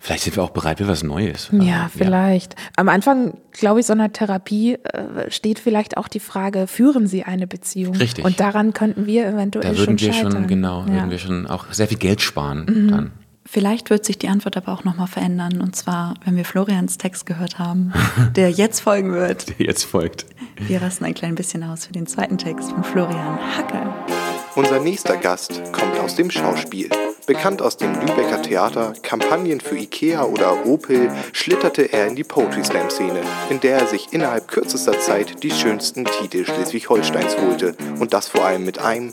[0.00, 1.50] vielleicht sind wir auch bereit für was Neues.
[1.52, 2.56] Ja, vielleicht.
[2.76, 7.22] Am Anfang, glaube ich, so einer Therapie äh, steht vielleicht auch die Frage, führen Sie
[7.22, 7.94] eine Beziehung?
[7.94, 8.24] Richtig.
[8.24, 10.32] Und daran könnten wir eventuell Da würden schon wir scheitern.
[10.32, 10.86] schon, genau, ja.
[10.86, 10.92] Mhm.
[10.94, 13.12] würden wir schon auch sehr viel Geld sparen dann.
[13.46, 15.60] Vielleicht wird sich die Antwort aber auch nochmal verändern.
[15.60, 17.92] Und zwar, wenn wir Florians Text gehört haben,
[18.36, 19.48] der jetzt folgen wird.
[19.48, 20.26] Der jetzt folgt.
[20.56, 24.19] Wir rasten ein klein bisschen aus für den zweiten Text von Florian Hacke.
[24.56, 26.90] Unser nächster Gast kommt aus dem Schauspiel.
[27.26, 32.64] Bekannt aus dem Lübecker Theater, Kampagnen für Ikea oder Opel, schlitterte er in die Poetry
[32.64, 37.76] Slam Szene, in der er sich innerhalb kürzester Zeit die schönsten Titel Schleswig-Holsteins holte.
[38.00, 39.12] Und das vor allem mit einem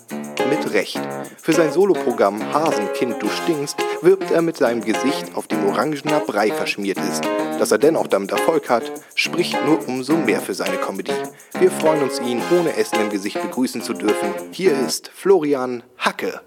[0.49, 0.99] mit Recht.
[1.41, 6.51] Für sein Soloprogramm Hasenkind, du stinkst, wirbt er mit seinem Gesicht, auf dem orangener Brei
[6.51, 7.23] verschmiert ist.
[7.59, 8.83] Dass er dennoch damit Erfolg hat,
[9.15, 11.13] spricht nur umso mehr für seine Comedy.
[11.59, 14.29] Wir freuen uns, ihn ohne Essen im Gesicht begrüßen zu dürfen.
[14.51, 16.41] Hier ist Florian Hacke.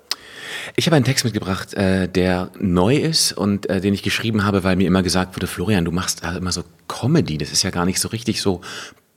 [0.77, 4.65] Ich habe einen Text mitgebracht, äh, der neu ist und äh, den ich geschrieben habe,
[4.65, 7.71] weil mir immer gesagt wurde, Florian, du machst äh, immer so Comedy, das ist ja
[7.71, 8.61] gar nicht so richtig so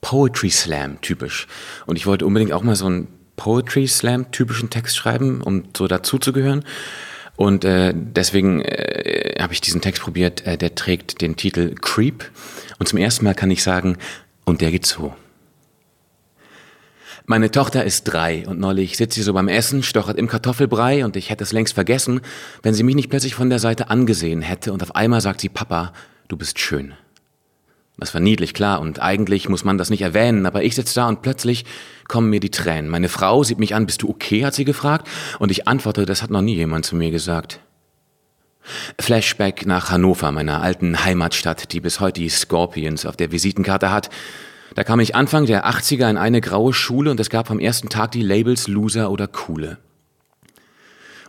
[0.00, 1.46] Poetry Slam typisch.
[1.86, 5.86] Und ich wollte unbedingt auch mal so einen Poetry Slam typischen Text schreiben, um so
[5.86, 6.64] dazuzugehören.
[7.36, 12.30] Und äh, deswegen äh, habe ich diesen Text probiert, äh, der trägt den Titel Creep.
[12.78, 13.96] Und zum ersten Mal kann ich sagen,
[14.44, 15.14] und der geht so.
[17.26, 21.16] Meine Tochter ist drei und neulich sitzt sie so beim Essen, stochert im Kartoffelbrei und
[21.16, 22.20] ich hätte es längst vergessen,
[22.62, 25.48] wenn sie mich nicht plötzlich von der Seite angesehen hätte und auf einmal sagt sie,
[25.48, 25.94] Papa,
[26.28, 26.92] du bist schön.
[27.96, 31.08] Das war niedlich, klar, und eigentlich muss man das nicht erwähnen, aber ich sitze da
[31.08, 31.64] und plötzlich
[32.08, 32.90] kommen mir die Tränen.
[32.90, 36.22] Meine Frau sieht mich an, bist du okay, hat sie gefragt, und ich antworte, das
[36.22, 37.60] hat noch nie jemand zu mir gesagt.
[38.98, 44.10] Flashback nach Hannover, meiner alten Heimatstadt, die bis heute die Scorpions auf der Visitenkarte hat.
[44.74, 47.90] Da kam ich Anfang der 80er in eine graue Schule und es gab vom ersten
[47.90, 49.78] Tag die Labels Loser oder Coole.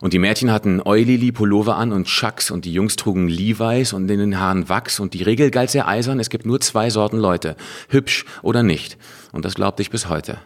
[0.00, 4.10] Und die Mädchen hatten Eulili Pullover an und Chucks und die Jungs trugen Levi's und
[4.10, 7.16] in den Haaren Wachs und die Regel galt sehr eisern, es gibt nur zwei Sorten
[7.18, 7.56] Leute,
[7.88, 8.98] hübsch oder nicht.
[9.32, 10.38] Und das glaubte ich bis heute.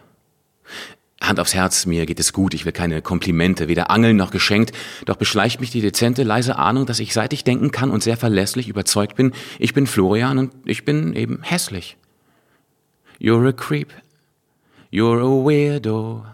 [1.21, 4.71] Hand aufs Herz, mir geht es gut, ich will keine Komplimente, weder angeln noch geschenkt,
[5.05, 8.17] doch beschleicht mich die dezente, leise Ahnung, dass ich seit ich denken kann und sehr
[8.17, 11.97] verlässlich überzeugt bin, ich bin Florian und ich bin eben hässlich.
[13.19, 13.93] You're a creep.
[14.91, 16.25] You're a weirdo.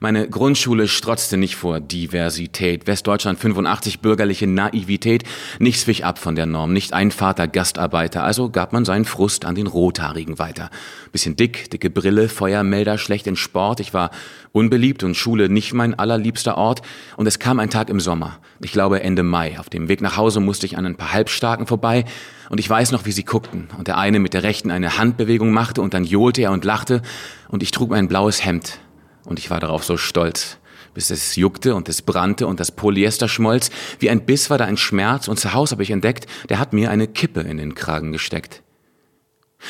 [0.00, 2.86] Meine Grundschule strotzte nicht vor Diversität.
[2.86, 5.24] Westdeutschland 85 bürgerliche Naivität.
[5.58, 6.72] Nichts wich ab von der Norm.
[6.72, 8.24] Nicht ein Vater Gastarbeiter.
[8.24, 10.70] Also gab man seinen Frust an den Rothaarigen weiter.
[11.12, 13.80] Bisschen dick, dicke Brille, Feuermelder, schlecht in Sport.
[13.80, 14.10] Ich war
[14.52, 16.82] unbeliebt und Schule nicht mein allerliebster Ort.
[17.16, 18.38] Und es kam ein Tag im Sommer.
[18.60, 19.58] Ich glaube Ende Mai.
[19.58, 22.04] Auf dem Weg nach Hause musste ich an ein paar Halbstarken vorbei.
[22.50, 23.68] Und ich weiß noch, wie sie guckten.
[23.78, 27.02] Und der eine mit der rechten eine Handbewegung machte und dann johlte er und lachte.
[27.48, 28.78] Und ich trug mein blaues Hemd.
[29.24, 30.58] Und ich war darauf so stolz,
[30.94, 33.70] bis es juckte und es brannte und das Polyester schmolz.
[33.98, 36.72] Wie ein Biss war da ein Schmerz und zu Hause habe ich entdeckt, der hat
[36.72, 38.62] mir eine Kippe in den Kragen gesteckt.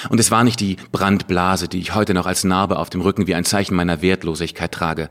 [0.08, 3.26] Und es war nicht die Brandblase, die ich heute noch als Narbe auf dem Rücken
[3.26, 5.08] wie ein Zeichen meiner Wertlosigkeit trage.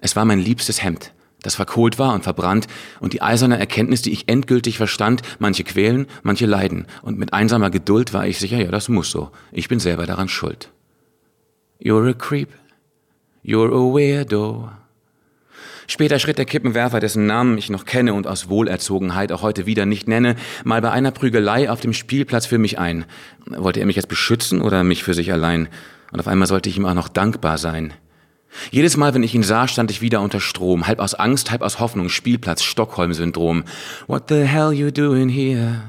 [0.00, 1.12] Es war mein liebstes Hemd,
[1.42, 2.66] das verkohlt war und verbrannt
[3.00, 6.86] und die eiserne Erkenntnis, die ich endgültig verstand, manche quälen, manche leiden.
[7.02, 9.30] Und mit einsamer Geduld war ich sicher, ja, das muss so.
[9.52, 10.70] Ich bin selber daran schuld.
[11.80, 12.48] You're a creep.
[13.46, 14.70] You're a weirdo.
[15.86, 19.86] Später schritt der Kippenwerfer, dessen Namen ich noch kenne und aus Wohlerzogenheit auch heute wieder
[19.86, 23.04] nicht nenne, mal bei einer Prügelei auf dem Spielplatz für mich ein.
[23.46, 25.68] Wollte er mich jetzt beschützen oder mich für sich allein?
[26.10, 27.94] Und auf einmal sollte ich ihm auch noch dankbar sein.
[28.72, 31.62] Jedes Mal, wenn ich ihn sah, stand ich wieder unter Strom, halb aus Angst, halb
[31.62, 33.62] aus Hoffnung, Spielplatz, Stockholm-Syndrom.
[34.08, 35.82] What the hell you doing here?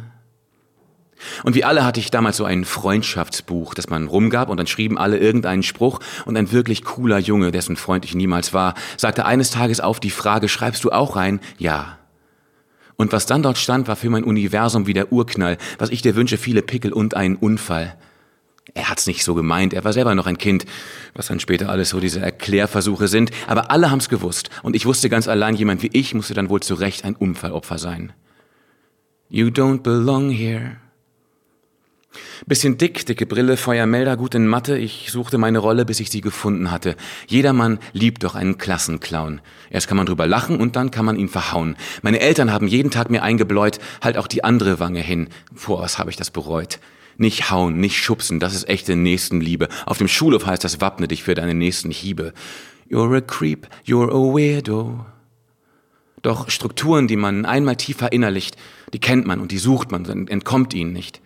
[1.43, 4.97] Und wie alle hatte ich damals so ein Freundschaftsbuch, das man rumgab und dann schrieben
[4.97, 9.51] alle irgendeinen Spruch und ein wirklich cooler Junge, dessen Freund ich niemals war, sagte eines
[9.51, 11.39] Tages auf die Frage, schreibst du auch rein?
[11.57, 11.97] Ja.
[12.95, 16.15] Und was dann dort stand, war für mein Universum wie der Urknall, was ich dir
[16.15, 17.95] wünsche, viele Pickel und einen Unfall.
[18.73, 20.65] Er hat's nicht so gemeint, er war selber noch ein Kind,
[21.13, 25.09] was dann später alles so diese Erklärversuche sind, aber alle haben's gewusst und ich wusste
[25.09, 28.13] ganz allein, jemand wie ich musste dann wohl zu Recht ein Unfallopfer sein.
[29.29, 30.77] You don't belong here.
[32.45, 34.77] Bisschen dick, dicke Brille, Feuermelder, gut in Mathe.
[34.77, 36.95] Ich suchte meine Rolle, bis ich sie gefunden hatte.
[37.27, 39.41] Jedermann liebt doch einen Klassenclown.
[39.69, 41.75] Erst kann man drüber lachen und dann kann man ihn verhauen.
[42.01, 45.29] Meine Eltern haben jeden Tag mir eingebläut, halt auch die andere Wange hin.
[45.53, 46.79] Vor was habe ich das bereut.
[47.17, 49.69] Nicht hauen, nicht schubsen, das ist echte Nächstenliebe.
[49.85, 52.33] Auf dem Schulhof heißt das wappne dich für deine nächsten Hiebe.
[52.89, 55.05] You're a creep, you're a weirdo.
[56.21, 58.55] Doch Strukturen, die man einmal tief verinnerlicht,
[58.93, 61.21] die kennt man und die sucht man, entkommt ihnen nicht.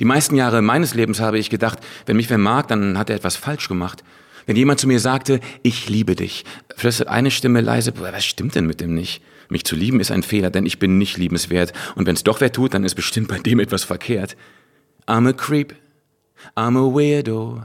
[0.00, 3.16] Die meisten Jahre meines Lebens habe ich gedacht, wenn mich wer mag, dann hat er
[3.16, 4.02] etwas falsch gemacht.
[4.46, 6.44] Wenn jemand zu mir sagte, ich liebe dich,
[6.76, 9.22] flüstert eine Stimme leise, was stimmt denn mit dem nicht?
[9.48, 11.72] Mich zu lieben ist ein Fehler, denn ich bin nicht liebenswert.
[11.94, 14.36] Und wenn es doch wer tut, dann ist bestimmt bei dem etwas verkehrt.
[15.06, 15.74] I'm a creep.
[16.56, 17.62] I'm a weirdo.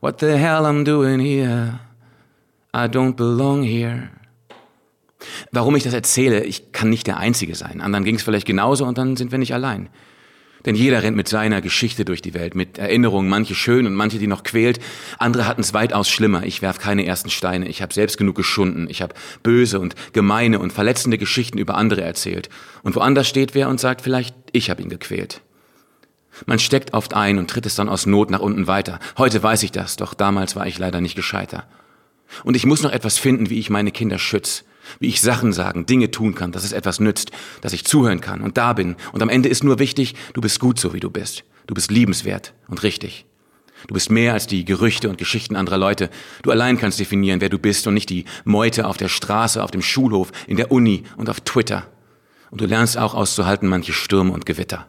[0.00, 1.80] What the hell I'm doing here?
[2.74, 4.10] I don't belong here.
[5.50, 7.80] Warum ich das erzähle, ich kann nicht der Einzige sein.
[7.80, 9.88] Anderen ging es vielleicht genauso und dann sind wir nicht allein.
[10.66, 14.18] Denn jeder rennt mit seiner Geschichte durch die Welt, mit Erinnerungen, manche schön und manche,
[14.18, 14.80] die noch quält.
[15.18, 16.42] Andere hatten es weitaus schlimmer.
[16.42, 17.68] Ich werf keine ersten Steine.
[17.68, 18.88] Ich habe selbst genug geschunden.
[18.90, 22.50] Ich habe böse und gemeine und verletzende Geschichten über andere erzählt.
[22.82, 25.40] Und woanders steht wer und sagt vielleicht, ich habe ihn gequält.
[26.44, 28.98] Man steckt oft ein und tritt es dann aus Not nach unten weiter.
[29.16, 31.66] Heute weiß ich das, doch damals war ich leider nicht gescheiter.
[32.42, 34.64] Und ich muss noch etwas finden, wie ich meine Kinder schütze
[35.00, 38.40] wie ich Sachen sagen, Dinge tun kann, dass es etwas nützt, dass ich zuhören kann
[38.40, 38.96] und da bin.
[39.12, 41.44] Und am Ende ist nur wichtig, du bist gut so, wie du bist.
[41.66, 43.26] Du bist liebenswert und richtig.
[43.86, 46.10] Du bist mehr als die Gerüchte und Geschichten anderer Leute.
[46.42, 49.70] Du allein kannst definieren, wer du bist und nicht die Meute auf der Straße, auf
[49.70, 51.86] dem Schulhof, in der Uni und auf Twitter.
[52.50, 54.88] Und du lernst auch auszuhalten manche Stürme und Gewitter.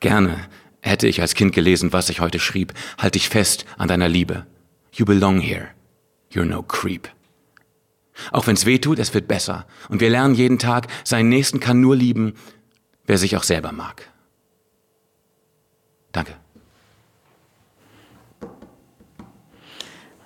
[0.00, 0.48] Gerne
[0.80, 2.72] hätte ich als Kind gelesen, was ich heute schrieb.
[2.98, 4.46] Halt dich fest an deiner Liebe.
[4.92, 5.68] You belong here.
[6.32, 7.08] You're no creep.
[8.32, 9.66] Auch wenn es weh tut, es wird besser.
[9.88, 12.34] Und wir lernen jeden Tag, seinen Nächsten kann nur lieben,
[13.06, 14.08] wer sich auch selber mag.
[16.12, 16.34] Danke.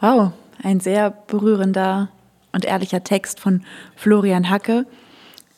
[0.00, 2.10] Wow, ein sehr berührender
[2.52, 3.64] und ehrlicher Text von
[3.96, 4.86] Florian Hacke.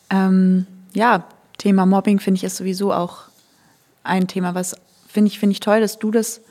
[0.09, 1.25] Ähm, ja,
[1.57, 3.25] Thema Mobbing finde ich ist sowieso auch
[4.03, 4.75] ein Thema, was
[5.07, 6.41] finde ich, finde ich toll, dass du das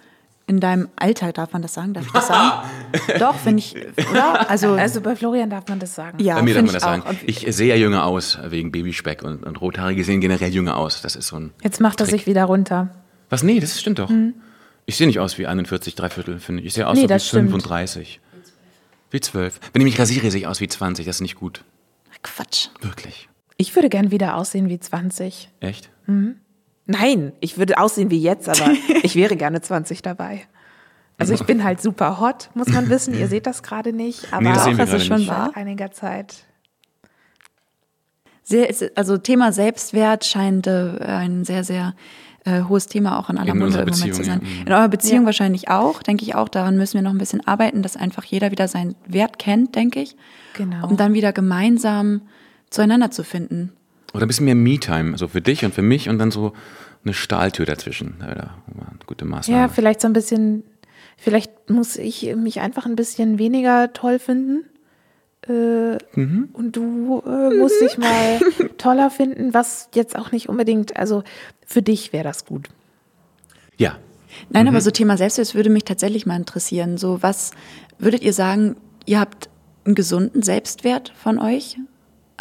[0.50, 1.94] in deinem Alter, darf man das sagen?
[1.94, 2.68] Darf ich das sagen?
[3.20, 3.76] Doch, finde ich,
[4.10, 4.50] oder?
[4.50, 6.18] Also, also bei Florian darf man das sagen.
[6.20, 7.04] Ja, bei mir darf man das sagen.
[7.24, 11.02] Ich sehe ja jünger aus wegen Babyspeck und, und Rothaarige sehen generell jünger aus.
[11.02, 11.52] Das ist so ein.
[11.62, 12.88] Jetzt macht er sich wieder runter.
[13.28, 13.44] Was?
[13.44, 14.08] Nee, das stimmt doch.
[14.08, 14.34] Hm.
[14.86, 16.66] Ich sehe nicht aus wie 41, Dreiviertel, finde ich.
[16.66, 18.20] Ich sehe aus nee, so wie 35.
[19.12, 19.60] Wie 12.
[19.72, 21.06] Wenn ich mich rasiere, sehe ich aus wie 20.
[21.06, 21.62] Das ist nicht gut.
[22.24, 22.70] Quatsch.
[22.80, 23.28] Wirklich.
[23.56, 25.48] Ich würde gern wieder aussehen wie 20.
[25.60, 25.90] Echt?
[26.06, 26.40] Mhm.
[26.90, 28.72] Nein, ich würde aussehen wie jetzt, aber
[29.03, 30.42] ich wäre gerne 20 dabei.
[31.18, 33.12] Also ich bin halt super hot, muss man wissen.
[33.12, 36.46] Ihr seht das gerade nicht, aber nee, das auch, was es schon war einiger Zeit.
[38.42, 41.94] Sehr, also Thema Selbstwert scheint äh, ein sehr, sehr
[42.44, 44.40] äh, hohes Thema auch in aller Munde im Moment zu sein.
[44.42, 44.62] Ja.
[44.66, 45.26] In eurer Beziehung ja.
[45.26, 46.48] wahrscheinlich auch, denke ich auch.
[46.48, 50.00] Daran müssen wir noch ein bisschen arbeiten, dass einfach jeder wieder seinen Wert kennt, denke
[50.00, 50.16] ich.
[50.55, 50.88] Genau.
[50.88, 52.22] Um dann wieder gemeinsam
[52.70, 53.72] zueinander zu finden.
[54.12, 56.53] Oder ein bisschen mehr Me-Time, also für dich und für mich und dann so
[57.05, 58.16] eine Stahltür dazwischen.
[58.20, 58.55] Ja,
[59.07, 59.61] gute Maßnahme.
[59.61, 60.64] Ja, vielleicht so ein bisschen,
[61.16, 64.64] vielleicht muss ich mich einfach ein bisschen weniger toll finden.
[65.49, 66.51] Äh, mhm.
[66.53, 68.40] Und du äh, musst dich mal
[68.79, 71.23] toller finden, was jetzt auch nicht unbedingt, also
[71.64, 72.68] für dich wäre das gut.
[73.79, 73.96] Ja.
[74.51, 74.68] Nein, mhm.
[74.68, 76.99] aber so Thema Selbstwert würde mich tatsächlich mal interessieren.
[76.99, 77.53] So, was
[77.99, 79.49] würdet ihr sagen, ihr habt
[79.85, 81.79] einen gesunden Selbstwert von euch?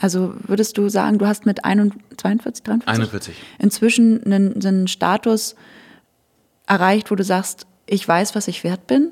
[0.02, 3.36] Also würdest du sagen, du hast mit 41, 42, 43 41.
[3.60, 5.56] inzwischen einen, einen Status
[6.68, 9.12] erreicht, wo du sagst, ich weiß, was ich wert bin?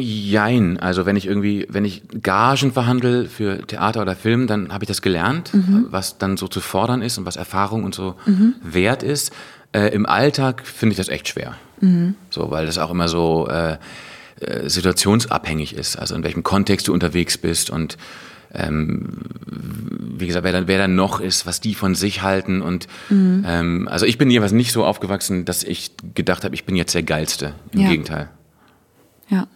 [0.00, 0.80] Jein.
[0.80, 4.88] Also wenn ich irgendwie, wenn ich Gagen verhandle für Theater oder Film, dann habe ich
[4.88, 5.86] das gelernt, mhm.
[5.90, 8.54] was dann so zu fordern ist und was Erfahrung und so mhm.
[8.62, 9.32] wert ist.
[9.72, 11.54] Äh, Im Alltag finde ich das echt schwer.
[11.80, 12.14] Mhm.
[12.30, 13.76] So, weil das auch immer so äh,
[14.40, 15.96] äh, situationsabhängig ist.
[15.96, 17.96] Also in welchem Kontext du unterwegs bist und
[18.54, 19.18] ähm,
[20.16, 22.62] wie gesagt, wer dann, wer dann noch ist, was die von sich halten.
[22.62, 23.44] Und mhm.
[23.46, 26.94] ähm, also ich bin jeweils nicht so aufgewachsen, dass ich gedacht habe, ich bin jetzt
[26.94, 27.54] der Geilste.
[27.72, 27.88] Im ja.
[27.90, 28.28] Gegenteil.
[29.28, 29.46] Ja.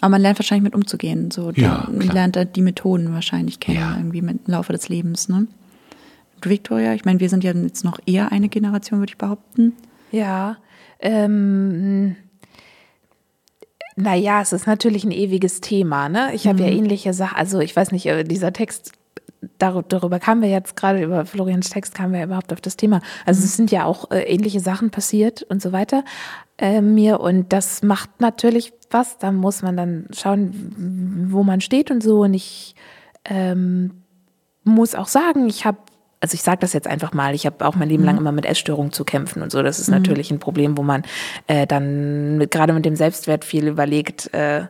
[0.00, 1.30] Aber man lernt wahrscheinlich mit umzugehen.
[1.30, 3.96] So, Ja, man lernt da die Methoden wahrscheinlich kennen, Ja.
[3.96, 5.28] irgendwie im Laufe des Lebens.
[5.28, 5.46] Ne?
[6.40, 9.72] Du, Victoria, ich meine, wir sind ja jetzt noch eher eine Generation, würde ich behaupten.
[10.12, 10.56] Ja.
[11.00, 12.16] Ähm,
[14.00, 16.08] naja, es ist natürlich ein ewiges Thema.
[16.08, 16.30] Ne?
[16.32, 17.36] Ich habe ja ähnliche Sachen.
[17.36, 18.92] Also, ich weiß nicht, äh, dieser Text,
[19.58, 23.00] dar- darüber kamen wir jetzt gerade, über Florians Text kamen wir überhaupt auf das Thema.
[23.26, 26.04] Also, es sind ja auch äh, ähnliche Sachen passiert und so weiter
[26.58, 27.18] äh, mir.
[27.20, 29.18] Und das macht natürlich was.
[29.18, 32.20] Da muss man dann schauen, wo man steht und so.
[32.20, 32.76] Und ich
[33.24, 34.02] ähm,
[34.64, 35.78] muss auch sagen, ich habe,
[36.20, 38.44] also ich sage das jetzt einfach mal, ich habe auch mein Leben lang immer mit
[38.44, 39.62] Essstörungen zu kämpfen und so.
[39.62, 41.02] Das ist natürlich ein Problem, wo man
[41.46, 44.66] äh, dann gerade mit dem Selbstwert viel überlegt, äh,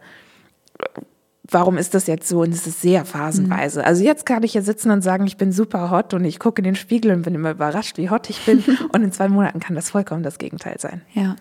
[1.51, 2.43] warum ist das jetzt so?
[2.43, 3.85] Und es ist sehr phasenweise.
[3.85, 6.61] Also jetzt kann ich hier sitzen und sagen, ich bin super hot und ich gucke
[6.61, 8.63] in den Spiegel und bin immer überrascht, wie hot ich bin.
[8.93, 11.03] und in zwei Monaten kann das vollkommen das Gegenteil sein.
[11.15, 11.37] Ja.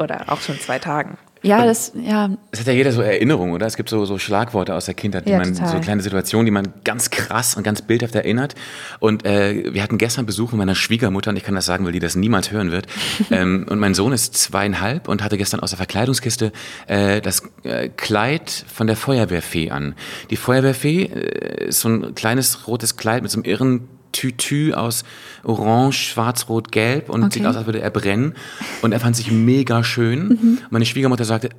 [0.00, 1.18] Oder auch schon zwei Tagen.
[1.44, 3.66] Ja, das, ja, Es hat ja jeder so Erinnerungen, oder?
[3.66, 5.68] Es gibt so, so Schlagworte aus der Kindheit, die Ja, man, total.
[5.68, 8.54] so kleine Situationen, die man ganz krass und ganz bildhaft erinnert.
[8.98, 11.92] Und äh, wir hatten gestern Besuch von meiner Schwiegermutter, und ich kann das sagen, weil
[11.92, 12.86] die das niemals hören wird.
[13.30, 16.50] ähm, und mein Sohn ist zweieinhalb und hatte gestern aus der Verkleidungskiste
[16.86, 19.94] äh, das äh, Kleid von der Feuerwehrfee an.
[20.30, 25.04] Die Feuerwehrfee äh, ist so ein kleines rotes Kleid mit so einem irren Tütü aus
[25.42, 27.34] Orange, Schwarz, Rot, Gelb und Okay.
[27.40, 28.34] sieht aus, als würde er brennen.
[28.80, 30.28] Und er fand sich mega schön.
[30.30, 31.50] Und meine Schwiegermutter sagte,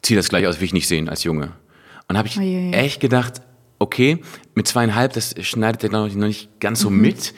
[0.00, 1.50] zieh das gleich aus, will ich nicht sehen als Junge.
[2.08, 2.72] Und habe ich Uiuiui.
[2.72, 3.42] echt gedacht,
[3.78, 4.18] okay,
[4.54, 7.34] mit zweieinhalb, das schneidet er glaube ich noch nicht ganz so mit.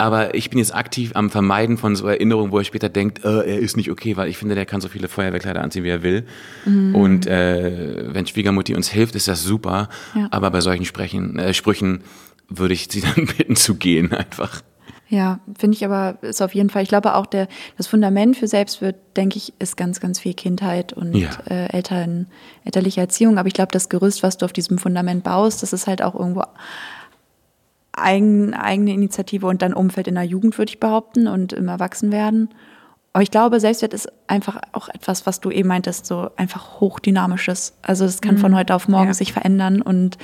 [0.00, 3.28] Aber ich bin jetzt aktiv am Vermeiden von so Erinnerungen, wo er später denkt, äh,
[3.54, 6.04] er ist nicht okay, weil ich finde, der kann so viele Feuerwehrkleider anziehen, wie er
[6.04, 6.24] will.
[6.64, 9.88] Und äh, wenn Schwiegermutti uns hilft, ist das super.
[10.14, 10.28] Ja.
[10.30, 12.02] Aber bei solchen Sprechen, äh, Sprüchen
[12.48, 14.62] würde ich sie dann bitten zu gehen einfach.
[15.10, 18.46] Ja, finde ich aber, ist auf jeden Fall, ich glaube auch, der, das Fundament für
[18.46, 21.30] Selbstwert, denke ich, ist ganz, ganz viel Kindheit und Ja.
[21.48, 22.26] äh, Eltern,
[22.64, 23.38] elterliche Erziehung.
[23.38, 26.14] Aber ich glaube, das Gerüst, was du auf diesem Fundament baust, das ist halt auch
[26.14, 26.42] irgendwo
[27.92, 32.50] eigen, eigene Initiative und dann Umfeld in der Jugend, würde ich behaupten, und im Erwachsenwerden.
[33.12, 37.74] Aber ich glaube, Selbstwert ist einfach auch etwas, was du eben meintest, so einfach hochdynamisches.
[37.82, 39.14] Also das kann von heute auf morgen Ja.
[39.14, 40.18] sich verändern und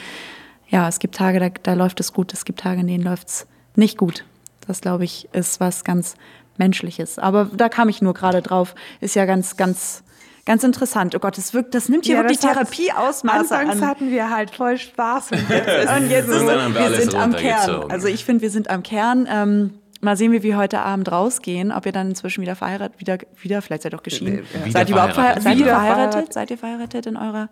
[0.74, 3.28] ja, es gibt Tage, da, da läuft es gut, es gibt Tage, in denen läuft
[3.28, 4.24] es nicht gut.
[4.66, 6.16] Das, glaube ich, ist was ganz
[6.56, 7.18] Menschliches.
[7.18, 8.74] Aber da kam ich nur gerade drauf.
[9.00, 10.02] Ist ja ganz, ganz,
[10.46, 11.14] ganz interessant.
[11.14, 13.88] Oh Gott, das wirkt, das nimmt hier wirklich das hat- Therapieausmaße Anfangs an.
[13.88, 15.30] hatten wir halt voll Spaß.
[15.32, 17.90] Und jetzt ist Und jetzt ist haben wir wir sind am Kern.
[17.90, 19.28] Also ich finde, wir sind am Kern.
[19.30, 21.70] Ähm, mal sehen, wie wir heute Abend rausgehen.
[21.72, 24.42] Ob ihr dann inzwischen wieder verheiratet, wieder, wieder vielleicht seid ihr auch geschieden.
[24.64, 25.42] Wieder seid ihr überhaupt verheiratet.
[25.42, 25.42] verheiratet?
[25.44, 26.12] Seid ihr Wieder verheiratet?
[26.12, 26.32] verheiratet.
[26.34, 27.48] Seid ihr verheiratet in eurer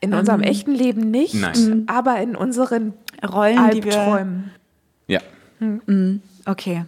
[0.00, 1.84] in unserem echten Leben nicht, Nein.
[1.86, 2.94] aber in unseren
[3.26, 4.50] Rollen, die wir Albträumen.
[5.06, 5.20] Ja.
[6.44, 6.84] Okay.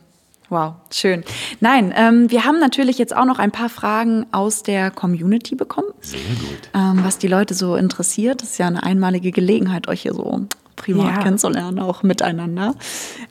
[0.50, 1.24] Wow, schön.
[1.60, 5.88] Nein, ähm, wir haben natürlich jetzt auch noch ein paar Fragen aus der Community bekommen,
[6.00, 6.70] Sehr gut.
[6.74, 8.40] ähm, was die Leute so interessiert.
[8.40, 10.46] Das ist ja eine einmalige Gelegenheit, euch hier so
[10.78, 11.22] privat Ja.
[11.22, 12.74] kennenzulernen, auch miteinander.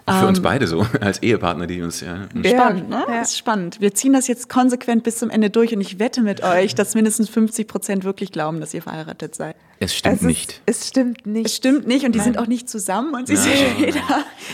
[0.05, 2.27] Auch für uns Ähm, beide so, als Ehepartner, die uns ja.
[2.45, 3.03] Spannend, ne?
[3.07, 3.19] Ja.
[3.19, 3.81] Das ist spannend.
[3.81, 6.93] Wir ziehen das jetzt konsequent bis zum Ende durch und ich wette mit euch, dass
[6.95, 9.55] mindestens 50 Prozent wirklich glauben, dass ihr verheiratet seid.
[9.79, 10.61] Es stimmt Es ist- nicht.
[10.65, 11.45] Es stimmt nicht.
[11.47, 13.43] Es stimmt nicht und die sind auch nicht zusammen und sie Nein.
[13.43, 13.99] sind weder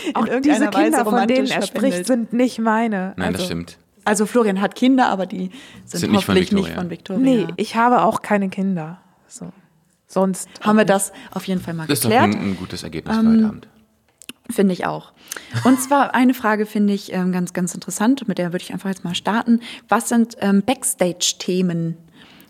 [0.08, 3.14] in Auch irgendeiner diese Kinder, Weise von denen er spricht, sind nicht meine.
[3.16, 3.78] Nein, also, das stimmt.
[4.06, 5.50] Also Florian hat Kinder, aber die
[5.86, 7.22] sind, Sind nicht von hoffentlich nicht von Victoria.
[7.22, 8.98] Nee, ich habe auch keine Kinder.
[9.28, 9.50] So.
[10.14, 10.48] Sonst.
[10.60, 12.34] Haben wir das auf jeden Fall mal Das ist doch geklärt.
[12.36, 13.68] ein, ein gutes Ergebnis Ähm, für heute Abend.
[14.48, 15.12] Finde ich auch.
[15.64, 18.90] Und zwar eine Frage finde ich ähm, ganz, ganz interessant, mit der würde ich einfach
[18.90, 19.60] jetzt mal starten.
[19.88, 21.96] Was sind ähm, Backstage-Themen?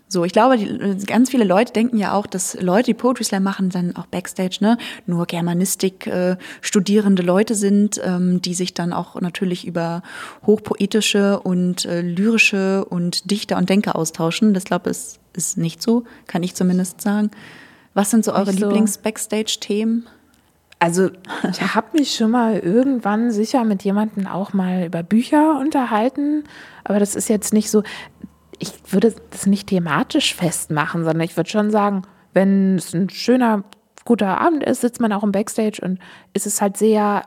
[0.07, 3.23] So, ich glaube, die, äh, ganz viele Leute denken ja auch, dass Leute, die Poetry
[3.23, 8.75] Slam machen, dann auch Backstage, ne, nur Germanistik äh, studierende Leute sind, ähm, die sich
[8.75, 10.03] dann auch natürlich über
[10.45, 14.53] hochpoetische und äh, lyrische und Dichter und Denker austauschen.
[14.53, 14.97] Das glaube ich
[15.37, 17.31] ist, nicht so, kann ich zumindest sagen.
[17.93, 18.65] Was sind so eure so.
[18.65, 20.07] Lieblings-Backstage-Themen?
[20.79, 21.09] Also,
[21.49, 26.43] ich habe mich schon mal irgendwann sicher mit jemandem auch mal über Bücher unterhalten,
[26.83, 27.83] aber das ist jetzt nicht so.
[28.59, 33.63] Ich würde das nicht thematisch festmachen, sondern ich würde schon sagen, wenn es ein schöner,
[34.03, 35.99] guter Abend ist, sitzt man auch im Backstage und
[36.33, 37.23] ist es halt sehr.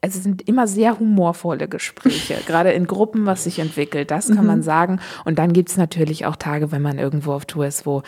[0.00, 4.62] Es sind immer sehr humorvolle Gespräche, gerade in Gruppen, was sich entwickelt, das kann man
[4.62, 5.00] sagen.
[5.24, 8.02] Und dann gibt es natürlich auch Tage, wenn man irgendwo auf Tour ist, wo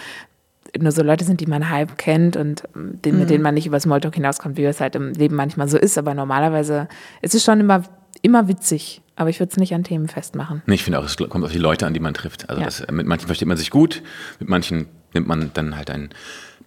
[0.78, 3.66] nur so Leute sind, die man halb kennt und ähm, den, mit denen man nicht
[3.66, 5.98] über Smalltalk hinauskommt, wie es halt im Leben manchmal so ist.
[5.98, 6.86] Aber normalerweise
[7.22, 7.82] ist es schon immer,
[8.22, 9.02] immer witzig.
[9.16, 10.62] Aber ich würde es nicht an Themen festmachen.
[10.66, 12.48] Nee, ich finde auch, es kommt auf die Leute an, die man trifft.
[12.48, 12.66] Also Ja.
[12.66, 14.02] das, mit manchen versteht man sich gut,
[14.38, 16.10] mit manchen nimmt man dann halt ein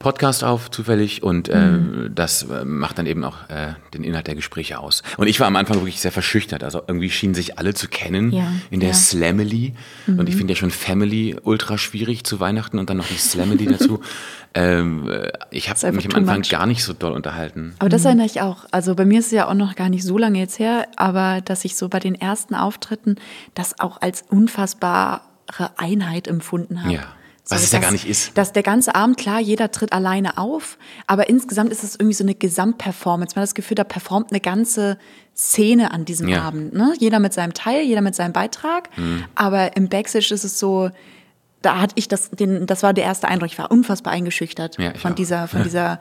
[0.03, 2.11] Podcast auf, zufällig, und äh, Mhm.
[2.13, 5.01] das äh, macht dann eben auch äh, den Inhalt der Gespräche aus.
[5.17, 6.63] Und ich war am Anfang wirklich sehr verschüchtert.
[6.63, 8.95] Also irgendwie schienen sich alle zu kennen Ja, in der ja.
[8.95, 9.73] Slamily.
[10.05, 13.65] Und ich finde ja schon Family ultra schwierig zu Weihnachten und dann noch die Slamily
[13.65, 13.99] dazu.
[14.55, 16.49] Ähm, äh, ich habe mich am Anfang much.
[16.49, 17.73] gar nicht so doll unterhalten.
[17.79, 18.65] Aber das erinnere ich auch.
[18.69, 21.41] Also bei mir ist es ja auch noch gar nicht so lange jetzt her, aber
[21.41, 23.15] dass ich so bei den ersten Auftritten
[23.55, 25.21] das auch als unfassbare
[25.77, 26.93] Einheit empfunden habe.
[26.93, 27.01] Ja.
[27.49, 28.37] Was es ja gar nicht ist.
[28.37, 30.77] Dass der ganze Abend, klar, jeder tritt alleine auf,
[31.07, 33.35] aber insgesamt ist es irgendwie so eine Gesamtperformance.
[33.35, 34.97] Man hat das Gefühl, da performt eine ganze
[35.35, 36.41] Szene an diesem Ja.
[36.43, 36.73] Abend.
[36.73, 36.93] Ne?
[36.99, 38.89] Jeder mit seinem Teil, jeder mit seinem Beitrag.
[38.97, 39.25] Mhm.
[39.35, 40.89] Aber im Backstage ist es so,
[41.61, 43.49] da hatte ich das, den, das war der erste Eindruck.
[43.51, 45.15] Ich war unfassbar eingeschüchtert Ja, von auch.
[45.15, 45.99] dieser, von dieser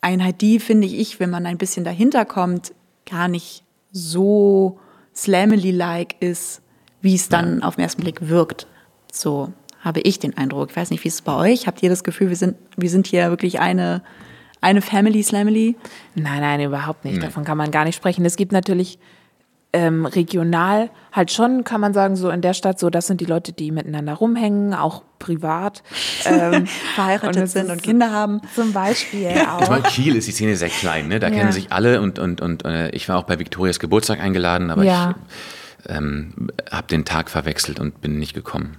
[0.00, 2.72] Einheit, die finde ich, wenn man ein bisschen dahinter kommt,
[3.10, 4.78] gar nicht so
[5.14, 6.62] Slamily-like ist,
[7.02, 8.66] wie es dann auf den ersten Blick wirkt.
[9.12, 10.70] So habe ich den Eindruck.
[10.70, 11.66] Ich weiß nicht, wie ist es bei euch?
[11.66, 14.02] Habt ihr das Gefühl, wir sind, wir sind hier wirklich eine,
[14.60, 15.76] eine Family Slamily?
[16.14, 17.22] Nein, nein, überhaupt nicht.
[17.22, 18.24] Davon kann man gar nicht sprechen.
[18.24, 18.98] Es gibt natürlich
[19.74, 23.26] ähm, regional halt schon, kann man sagen, so in der Stadt, so das sind die
[23.26, 25.82] Leute, die miteinander rumhängen, auch privat.
[26.24, 28.40] Ähm, Verheiratet es sind und Kinder haben.
[28.54, 29.68] Zum Beispiel Ich auch.
[29.70, 31.20] meine, Kiel ist die Szene sehr klein, ne?
[31.20, 31.34] Da Ja.
[31.34, 34.82] kennen sich alle und, und, und äh, ich war auch bei Victorias Geburtstag eingeladen, aber
[34.84, 35.14] Ja.
[35.84, 38.76] ich ähm, habe den Tag verwechselt und bin nicht gekommen.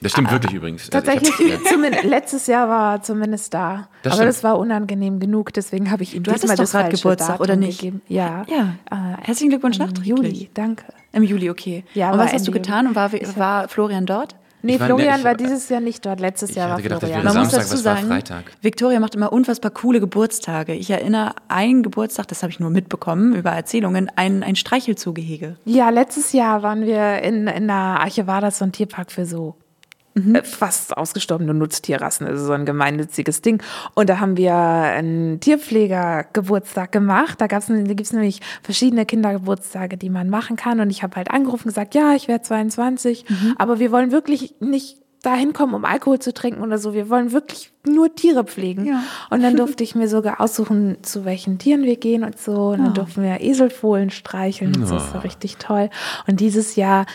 [0.00, 0.88] Das stimmt wirklich übrigens.
[0.90, 1.58] Also ich Ah, Tatsächlich, ja.
[1.70, 3.88] zumindest, letztes Jahr war er zumindest da.
[4.02, 4.28] Das Aber stimmt.
[4.28, 7.42] das war unangenehm genug, deswegen habe ich ihm Du diesmal das gerade falsche Geburtstag, Datum
[7.44, 7.80] oder nicht?
[7.80, 8.02] Gegeben.
[8.06, 8.44] Ja.
[8.48, 8.74] Ja.
[8.90, 10.08] Äh, Herzlichen Glückwunsch im nachträglich.
[10.08, 10.84] Juli, danke.
[11.12, 11.84] Im Juli, okay.
[11.94, 12.86] Ja, und was hast du getan?
[12.86, 14.36] Und war, war Florian dort?
[14.62, 16.18] Nee, war- Florian nee, ich war dieses Jahr nicht dort.
[16.20, 17.24] Letztes Jahr war gedacht, das Florian.
[17.32, 18.44] Man muss Samstag, dazu was war sagen, Freitag?
[18.60, 20.74] Victoria macht immer unfassbar coole Geburtstage.
[20.74, 25.56] Ich erinnere einen Geburtstag, das habe ich nur mitbekommen über Erzählungen, ein, ein Streichelzoogehege.
[25.64, 29.54] Ja, letztes Jahr waren wir in, in der Archivadas, so ein Tierpark für so
[30.34, 33.62] äh, fast ausgestorbene Nutztierrassen, also so ein gemeinnütziges Ding.
[33.94, 37.40] Und da haben wir einen Tierpfleger-Geburtstag gemacht.
[37.40, 40.80] Da, gab's, da gibt es nämlich verschiedene Kindergeburtstage, die man machen kann.
[40.80, 43.24] Und ich habe halt angerufen und gesagt, ja, ich werde 22,
[43.56, 46.94] aber wir wollen wirklich nicht dahin kommen, um Alkohol zu trinken oder so.
[46.94, 48.86] Wir wollen wirklich nur Tiere pflegen.
[48.86, 49.02] Ja.
[49.30, 52.68] Und dann durfte ich mir sogar aussuchen, zu welchen Tieren wir gehen und so.
[52.68, 54.74] Und dann durften wir Eselfohlen streicheln.
[54.86, 54.94] so.
[54.94, 55.90] Das war richtig toll.
[56.26, 57.06] Und dieses Jahr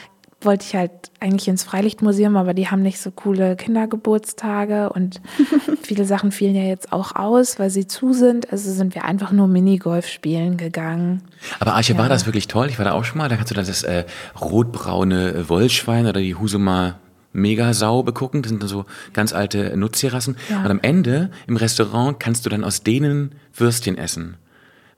[0.45, 5.21] wollte ich halt eigentlich ins Freilichtmuseum, aber die haben nicht so coole Kindergeburtstage und
[5.81, 8.51] viele Sachen fielen ja jetzt auch aus, weil sie zu sind.
[8.51, 11.21] Also sind wir einfach nur Minigolf spielen gegangen.
[11.59, 12.09] Aber Arche, war Ja.
[12.09, 12.67] das wirklich toll?
[12.69, 13.29] Ich war da auch schon mal.
[13.29, 14.05] Da kannst du dann das äh,
[14.39, 16.99] rotbraune Wollschwein oder die Husumer
[17.33, 18.41] Megasau begucken.
[18.43, 20.37] Das sind dann so ganz alte Nutztierrassen.
[20.49, 20.61] Ja.
[20.63, 24.37] Und am Ende im Restaurant kannst du dann aus denen Würstchen essen.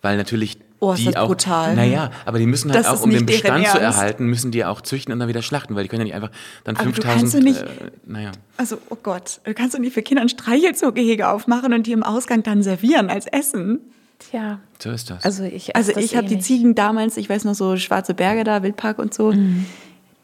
[0.02, 1.76] Weil natürlich Oh, ist die das auch, brutal.
[1.76, 4.82] Naja, aber die müssen halt Das auch, um den Bestand zu erhalten, müssen die auch
[4.82, 6.32] züchten und dann wieder schlachten, weil die können ja nicht einfach
[6.66, 8.32] dann Aber du 5000, kannst du nicht- äh, naja.
[8.58, 12.04] Also, oh Gott, du kannst doch nicht für Kinder ein Streichelzoogehege aufmachen und die im
[12.04, 13.80] Ausgang dann servieren als Essen.
[14.20, 15.24] Tja, So ist das.
[15.24, 16.46] also ich Also ich habe eh die nicht.
[16.48, 19.32] Ziegen damals, ich weiß noch so schwarze Berge da, Wildpark und so,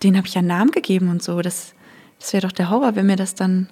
[0.04, 1.42] denen habe ich ja einen Namen gegeben und so.
[1.42, 1.74] Das,
[2.20, 3.68] das wäre doch der Horror, wenn mir das dann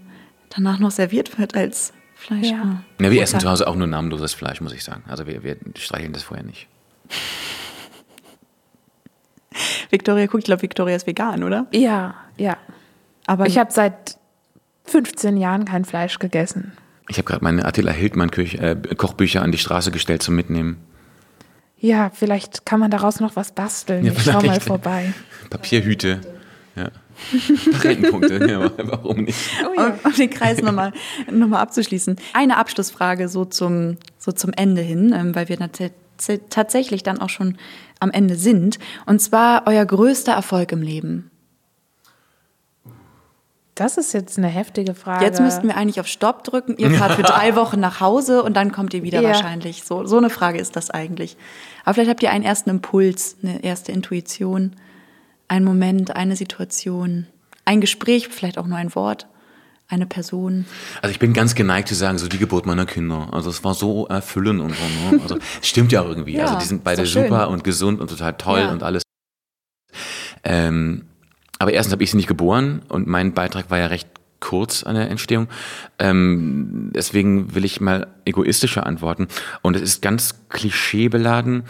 [0.49, 1.93] danach noch serviert wird als
[2.29, 2.51] Fleisch.
[2.51, 2.83] Ja.
[2.99, 5.03] Ja, wir essen zu Hause auch nur namenloses Fleisch, muss ich sagen.
[5.07, 6.67] Also wir, wir streicheln das vorher nicht.
[9.89, 11.65] Victoria guckt, ich glaube, Victoria ist vegan, oder?
[11.71, 12.57] Ja, ja.
[13.25, 14.17] Aber Ich habe seit
[14.85, 16.73] 15 Jahren kein Fleisch gegessen.
[17.07, 20.77] Ich habe gerade meine Attila Hildmann äh, Kochbücher an die Straße gestellt zum Mitnehmen.
[21.79, 24.05] Ja, vielleicht kann man daraus noch was basteln.
[24.05, 25.13] Ja, ich schau mal vorbei.
[25.49, 26.21] Papierhüte.
[26.75, 26.89] Ja.
[27.83, 29.37] Rentenpunkte, ja, warum nicht?
[29.77, 30.93] um, um den Kreis nochmal
[31.31, 32.17] noch mal abzuschließen.
[32.33, 35.57] Eine Abschlussfrage so zum, so zum Ende hin, ähm, weil wir
[36.49, 37.57] tatsächlich dann auch schon
[37.99, 38.79] am Ende sind.
[39.05, 41.31] Und zwar euer größter Erfolg im Leben.
[43.75, 45.23] Das ist jetzt eine heftige Frage.
[45.23, 46.75] Jetzt müssten wir eigentlich auf Stopp drücken.
[46.77, 49.29] Ihr fahrt für drei Wochen nach Hause und dann kommt ihr wieder Ja.
[49.29, 49.85] wahrscheinlich.
[49.85, 51.37] So, so eine Frage ist das eigentlich.
[51.85, 54.75] Aber vielleicht habt ihr einen ersten Impuls, eine erste Intuition,
[55.49, 57.27] einen Moment, eine Situation,
[57.65, 59.27] ein Gespräch, vielleicht auch nur ein Wort,
[59.87, 60.65] eine Person.
[61.01, 63.27] Also ich bin ganz geneigt zu sagen, so die Geburt meiner Kinder.
[63.31, 65.15] Also es war so erfüllend und so.
[65.15, 65.21] Ne?
[65.21, 66.35] Also es stimmt ja irgendwie.
[66.35, 67.23] Ja, also die sind beide schön.
[67.23, 68.71] super und gesund und total toll Ja.
[68.71, 69.03] und alles.
[70.43, 71.05] Ähm,
[71.57, 74.07] aber erstens habe ich sie nicht geboren und mein Beitrag war ja recht
[74.39, 75.47] kurz an der Entstehung.
[75.97, 79.27] Ähm, deswegen will ich mal egoistischer antworten.
[79.61, 81.63] Und es ist ganz klischeebeladen,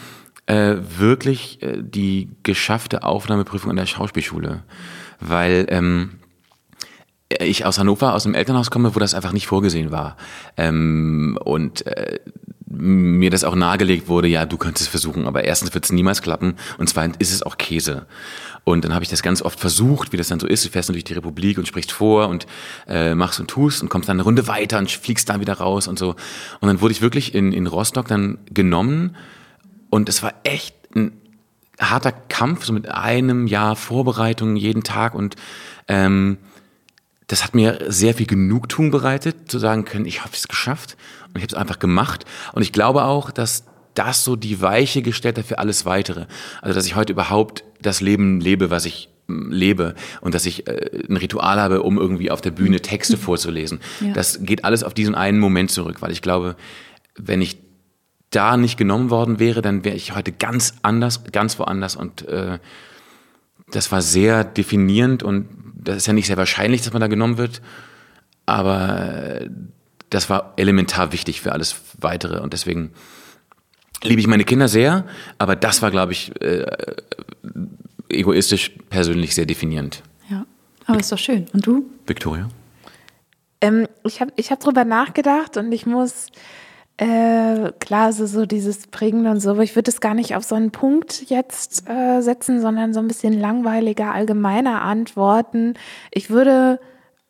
[0.49, 4.63] äh, wirklich äh, die geschaffte Aufnahmeprüfung an der Schauspielschule.
[5.19, 6.11] Weil ähm,
[7.29, 10.17] ich aus Hannover, aus einem Elternhaus komme, wo das einfach nicht vorgesehen war.
[10.57, 12.19] Ähm, und äh,
[12.65, 16.21] mir das auch nahegelegt wurde, ja, du könntest es versuchen, aber erstens wird es niemals
[16.21, 18.05] klappen und zweitens ist es auch Käse.
[18.63, 20.65] Und dann habe ich das ganz oft versucht, wie das dann so ist.
[20.65, 22.47] Du fährst natürlich die Republik und sprichst vor und
[22.87, 25.87] äh, machst und tust und kommst dann eine Runde weiter und fliegst dann wieder raus
[25.87, 26.15] und so.
[26.59, 29.15] Und dann wurde ich wirklich in, in Rostock dann genommen
[29.89, 31.11] und es war echt ein
[31.79, 35.35] harter Kampf, so mit einem Jahr Vorbereitung jeden Tag und
[35.87, 36.37] ähm,
[37.29, 41.37] das hat mir sehr viel Genugtuung bereitet, zu sagen können, ich habe es geschafft und
[41.37, 42.25] ich habe es einfach gemacht.
[42.53, 46.25] Und ich glaube auch, dass das so die Weiche gestellt hat für alles Weitere.
[46.61, 50.67] Also dass ich heute überhaupt das Leben lebe, was ich mm, lebe und dass ich
[50.67, 53.79] äh, ein Ritual habe, um irgendwie auf der Bühne Texte vorzulesen.
[53.99, 54.13] Ja.
[54.13, 56.55] Das geht alles auf diesen einen Moment zurück, weil ich glaube,
[57.15, 57.57] wenn ich
[58.31, 62.59] da nicht genommen worden wäre, dann wäre ich heute ganz anders, ganz woanders und äh,
[63.71, 67.37] das war sehr definierend und das ist ja nicht sehr wahrscheinlich, dass man da genommen
[67.37, 67.61] wird,
[68.45, 69.41] aber
[70.09, 72.91] das war elementar wichtig für alles Weitere und deswegen
[74.03, 75.05] liebe ich meine Kinder sehr,
[75.37, 76.65] aber das war, glaube ich, äh,
[78.09, 80.03] egoistisch persönlich sehr definierend.
[80.29, 80.45] Ja,
[80.85, 81.47] aber ist doch schön.
[81.53, 81.89] Und du?
[82.07, 82.49] Victoria?
[83.61, 86.27] Ähm, ich habe ich hab drüber nachgedacht und ich muss
[86.99, 90.43] äh, klar, so, so dieses Prägende und so, aber ich würde es gar nicht auf
[90.43, 95.75] so einen Punkt jetzt äh, setzen, sondern so ein bisschen langweiliger, allgemeiner antworten.
[96.11, 96.77] Ich würde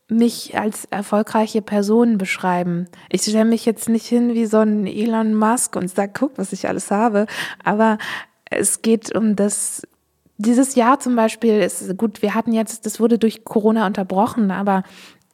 [0.08, 2.88] mich als erfolgreiche Person beschreiben.
[3.12, 6.52] Ich stelle mich jetzt nicht hin wie so ein Elon Musk und sage, guck, was
[6.52, 7.28] ich alles habe,
[7.64, 8.00] aber
[8.50, 9.84] es geht um das
[10.42, 14.84] dieses Jahr zum Beispiel ist gut, wir hatten jetzt, das wurde durch Corona unterbrochen, aber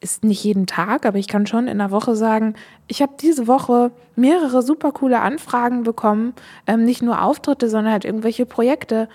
[0.02, 2.56] ist nicht jeden Tag, aber ich kann schon in der Woche sagen,
[2.88, 6.34] ich habe diese Woche mehrere super coole Anfragen bekommen,
[6.68, 9.10] ähm, nicht nur Auftritte, sondern halt irgendwelche Projekte,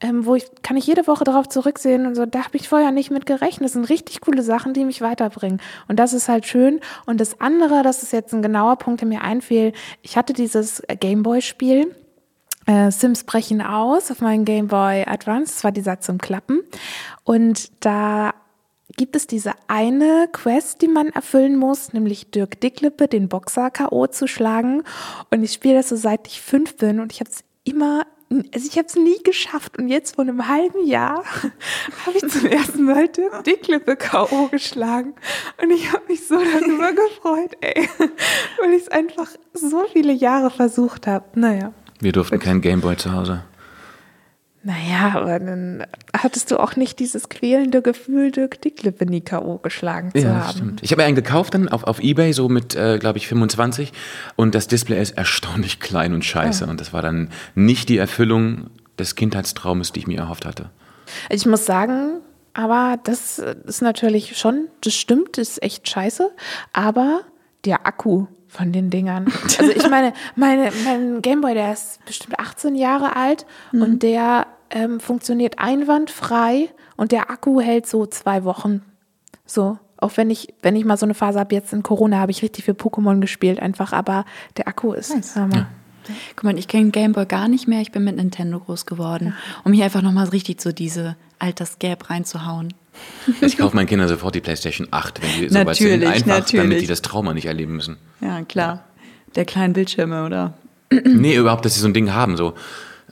[0.00, 2.90] ähm, wo ich kann ich jede Woche darauf zurücksehen und so, da habe ich vorher
[2.90, 3.66] nicht mit gerechnet.
[3.66, 5.60] Das sind richtig coole Sachen, die mich weiterbringen.
[5.88, 6.80] Und das ist halt schön.
[7.06, 9.72] Und das andere, das ist jetzt ein genauer Punkt, der mir einfiel,
[10.02, 11.94] ich hatte dieses Gameboy-Spiel.
[12.66, 16.60] Äh, Sims brechen aus auf meinem Game Boy Advance, das war dieser zum Klappen.
[17.22, 18.32] Und da
[18.96, 24.06] gibt es diese eine Quest, die man erfüllen muss, nämlich Dirk Dicklippe, den Boxer K.O.
[24.06, 24.82] zu schlagen.
[25.30, 28.66] Und ich spiele das so seit ich fünf bin und ich habe es immer, also
[28.68, 29.78] ich habe es nie geschafft.
[29.78, 31.24] Und jetzt vor einem halben Jahr
[32.06, 34.48] habe ich zum ersten Mal Dirk Dicklippe K.O.
[34.48, 35.14] geschlagen.
[35.62, 37.88] Und ich habe mich so darüber gefreut, ey,
[38.60, 41.24] weil ich es einfach so viele Jahre versucht habe.
[41.34, 41.72] Naja.
[42.00, 43.44] Wir durften kein Gameboy zu Hause.
[44.66, 45.86] Naja, aber dann
[46.16, 49.58] hattest du auch nicht dieses quälende Gefühl, Dirk Dicklippe nie K.O.
[49.58, 50.56] geschlagen zu ja, haben.
[50.56, 50.82] Stimmt.
[50.82, 53.92] Ich habe einen gekauft dann auf, auf Ebay, so mit, äh, glaube ich, 25.
[54.36, 56.64] Und das Display ist erstaunlich klein und scheiße.
[56.66, 56.70] Oh.
[56.70, 60.70] Und das war dann nicht die Erfüllung des Kindheitstraumes, die ich mir erhofft hatte.
[61.28, 62.20] Ich muss sagen,
[62.54, 66.30] aber das ist natürlich schon, das stimmt, das ist echt scheiße.
[66.72, 67.20] Aber
[67.66, 69.26] der Akku von den Dingern.
[69.58, 73.82] Also ich meine, meine, mein Gameboy, der ist bestimmt 18 Jahre alt mhm.
[73.82, 78.82] und der ähm, funktioniert einwandfrei und der Akku hält so zwei Wochen.
[79.46, 82.32] So, auch wenn ich, wenn ich mal so eine Phase habe, jetzt in Corona habe
[82.32, 84.24] ich richtig viel Pokémon gespielt, einfach, aber
[84.56, 85.34] der Akku ist nice.
[85.36, 85.68] Ja.
[86.36, 89.60] Guck mal, ich kenne Gameboy gar nicht mehr, ich bin mit Nintendo groß geworden, ja.
[89.64, 92.74] um hier einfach nochmal richtig so diese Altersgap reinzuhauen.
[93.40, 96.04] Ich kaufe meinen Kindern sofort die PlayStation 8, wenn die so weit sind.
[96.04, 96.62] Einfach, natürlich.
[96.62, 97.96] damit die das Trauma nicht erleben müssen.
[98.20, 98.74] Ja, klar.
[98.74, 98.84] Ja.
[99.34, 100.54] Der kleinen Bildschirme, oder?
[101.04, 102.36] nee, überhaupt, dass sie so ein Ding haben.
[102.36, 102.54] So.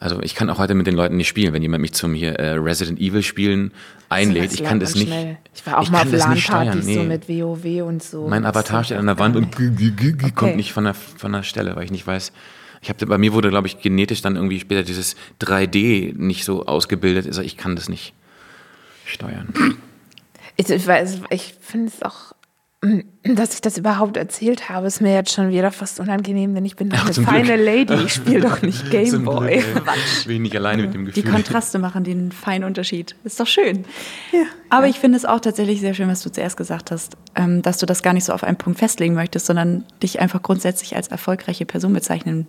[0.02, 2.32] Also ich kann auch heute mit den Leuten nicht spielen, wenn jemand mich zum hier
[2.32, 3.70] äh, Resident Evil spielen
[4.08, 4.52] einlädt.
[4.52, 5.06] Ich kann das nicht.
[5.06, 5.38] Schnell.
[5.54, 6.94] Ich war auch ich mal auf LAN-Partys nee.
[6.96, 8.26] so mit WoW und so.
[8.26, 10.32] Mein Avatar steht an der Wand und okay.
[10.34, 12.32] kommt nicht von der, von der Stelle, weil ich nicht weiß.
[12.80, 16.66] Ich habe bei mir wurde, glaube ich, genetisch dann irgendwie später dieses 3D nicht so
[16.66, 17.28] ausgebildet.
[17.28, 18.12] Also ich kann das nicht
[19.04, 19.54] steuern.
[20.56, 22.34] Ich, ich finde es auch,
[23.22, 26.74] dass ich das überhaupt erzählt habe, ist mir jetzt schon wieder fast unangenehm, denn ich
[26.74, 27.64] bin doch eine feine Glück.
[27.64, 28.04] Lady.
[28.04, 29.62] Ich spiele doch nicht Gameboy.
[30.18, 31.22] Ich bin nicht alleine mit dem Gefühl.
[31.22, 33.14] Die Kontraste machen den feinen Unterschied.
[33.22, 33.84] Ist doch schön.
[34.32, 34.42] Ja.
[34.68, 34.90] Aber ja.
[34.90, 37.86] ich finde es auch tatsächlich sehr schön, was du zuerst gesagt hast, ähm, dass du
[37.86, 41.66] das gar nicht so auf einen Punkt festlegen möchtest, sondern dich einfach grundsätzlich als erfolgreiche
[41.66, 42.48] Person bezeichnen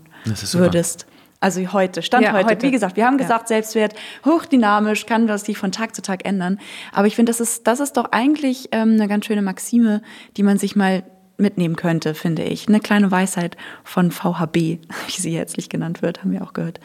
[0.54, 1.06] würdest.
[1.44, 2.52] Also heute, Stand ja, heute.
[2.52, 2.66] heute.
[2.66, 3.56] Wie gesagt, wir haben gesagt, ja.
[3.58, 6.58] Selbstwert hochdynamisch, kann das sich von Tag zu Tag ändern.
[6.94, 10.02] Aber ich finde, das ist, das ist doch eigentlich ähm, eine ganz schöne Maxime,
[10.38, 11.04] die man sich mal
[11.36, 12.70] mitnehmen könnte, finde ich.
[12.70, 14.80] Eine kleine Weisheit von VHB, wie
[15.12, 16.80] sie herzlich genannt wird, haben wir auch gehört.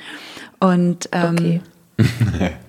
[0.59, 1.61] Und ähm, okay.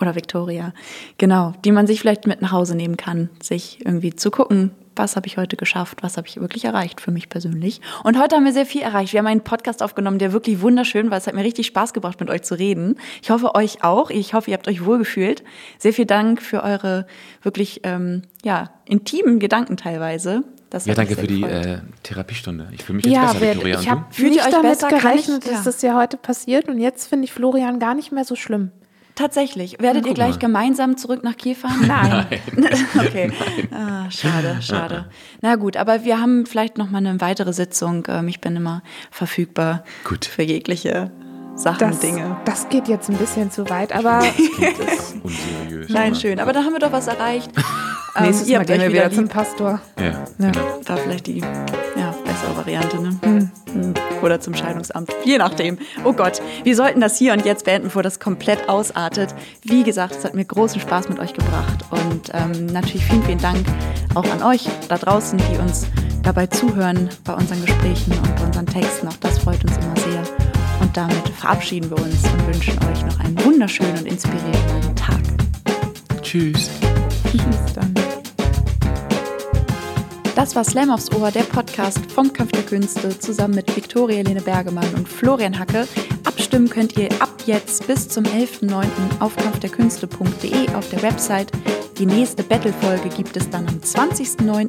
[0.00, 0.72] oder Victoria,
[1.18, 5.14] genau, die man sich vielleicht mit nach Hause nehmen kann, sich irgendwie zu gucken, was
[5.14, 7.82] habe ich heute geschafft, was habe ich wirklich erreicht für mich persönlich.
[8.02, 9.12] Und heute haben wir sehr viel erreicht.
[9.12, 11.18] Wir haben einen Podcast aufgenommen, der wirklich wunderschön war.
[11.18, 12.96] Es hat mir richtig Spaß gebracht, mit euch zu reden.
[13.22, 14.08] Ich hoffe, euch auch.
[14.08, 15.44] Ich hoffe, ihr habt euch wohlgefühlt.
[15.78, 17.06] Sehr viel Dank für eure
[17.42, 20.44] wirklich ähm, ja, intimen Gedanken teilweise.
[20.70, 22.68] Das Ja, danke für die äh, Therapiestunde.
[22.72, 23.80] Ich fühle mich jetzt Ja, besser, Victoria.
[23.80, 24.88] ich habe nicht euch damit besser?
[24.88, 25.64] Gerechnet, ich- dass ja.
[25.64, 28.70] das ja heute passiert und jetzt finde ich Florian gar nicht mehr so schlimm.
[29.16, 29.80] Tatsächlich.
[29.80, 30.38] Werdet ihr gleich mal.
[30.38, 31.84] gemeinsam zurück nach Kiel fahren?
[31.88, 32.26] Nein.
[32.98, 33.32] okay.
[33.72, 35.06] Ah, schade, schade.
[35.42, 38.04] Na gut, aber wir haben vielleicht noch mal eine weitere Sitzung.
[38.08, 40.24] Ähm, Ich bin immer verfügbar Gut.
[40.24, 41.10] für jegliche
[41.56, 42.36] Sachen, Das, Dinge.
[42.44, 45.88] das geht jetzt ein bisschen zu weit, aber Das ist unseriös.
[45.88, 46.38] Nein, aber- schön.
[46.40, 47.50] Aber da haben wir doch was erreicht.
[48.16, 49.14] Ähm, nächstes ihr Mal habt gehen euch wir wieder lieb.
[49.16, 49.80] zum Pastor.
[49.98, 50.24] Ja, Ja.
[50.38, 50.80] genau.
[50.84, 52.05] War vielleicht die ja,
[52.36, 53.18] bessere Variante, ne?
[53.22, 53.94] Hm.
[54.22, 55.10] Oder zum Scheidungsamt.
[55.24, 55.78] Je nachdem.
[56.04, 59.34] Oh Gott, wir sollten das hier und jetzt beenden, bevor das komplett ausartet.
[59.62, 61.84] Wie gesagt, es hat mir großen Spaß mit euch gebracht.
[61.90, 63.66] Und ähm, natürlich vielen, vielen Dank
[64.14, 65.86] auch an euch da draußen, die uns
[66.22, 69.08] dabei zuhören bei unseren Gesprächen und bei unseren Texten.
[69.08, 70.22] Auch das freut uns immer sehr.
[70.80, 75.20] Und damit verabschieden wir uns und wünschen euch noch einen wunderschönen und inspirierenden Tag.
[76.22, 76.70] Tschüss.
[77.32, 78.05] Bis dann.
[80.36, 84.42] Das war Slam aufs Ohr, der Podcast vom Kampf der Künste zusammen mit Viktoria Helene
[84.42, 85.88] Bergemann und Florian Hacke.
[86.24, 88.84] Abstimmen könnt ihr ab jetzt bis zum 11.09.
[89.20, 91.50] auf kampfderkünste.de auf der Website.
[91.98, 94.68] Die nächste Battle-Folge gibt es dann am 20.09.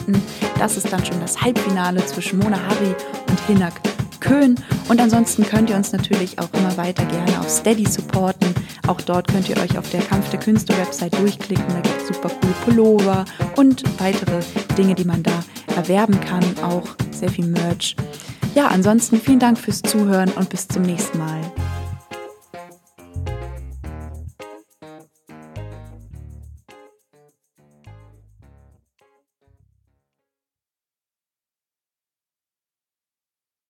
[0.58, 2.96] Das ist dann schon das Halbfinale zwischen Mona Harry
[3.30, 3.74] und Hinak
[4.20, 4.56] Köhn.
[4.90, 8.54] Und ansonsten könnt ihr uns natürlich auch immer weiter gerne auf Steady supporten.
[8.88, 11.66] Auch dort könnt ihr euch auf der Kampf der Künste Website durchklicken.
[11.70, 14.40] Da gibt es super coole Pullover und weitere
[14.78, 15.44] Dinge, die man da
[15.76, 16.44] erwerben kann.
[16.64, 17.96] Auch sehr viel Merch.
[18.56, 21.42] Ja, ansonsten vielen Dank fürs Zuhören und bis zum nächsten Mal.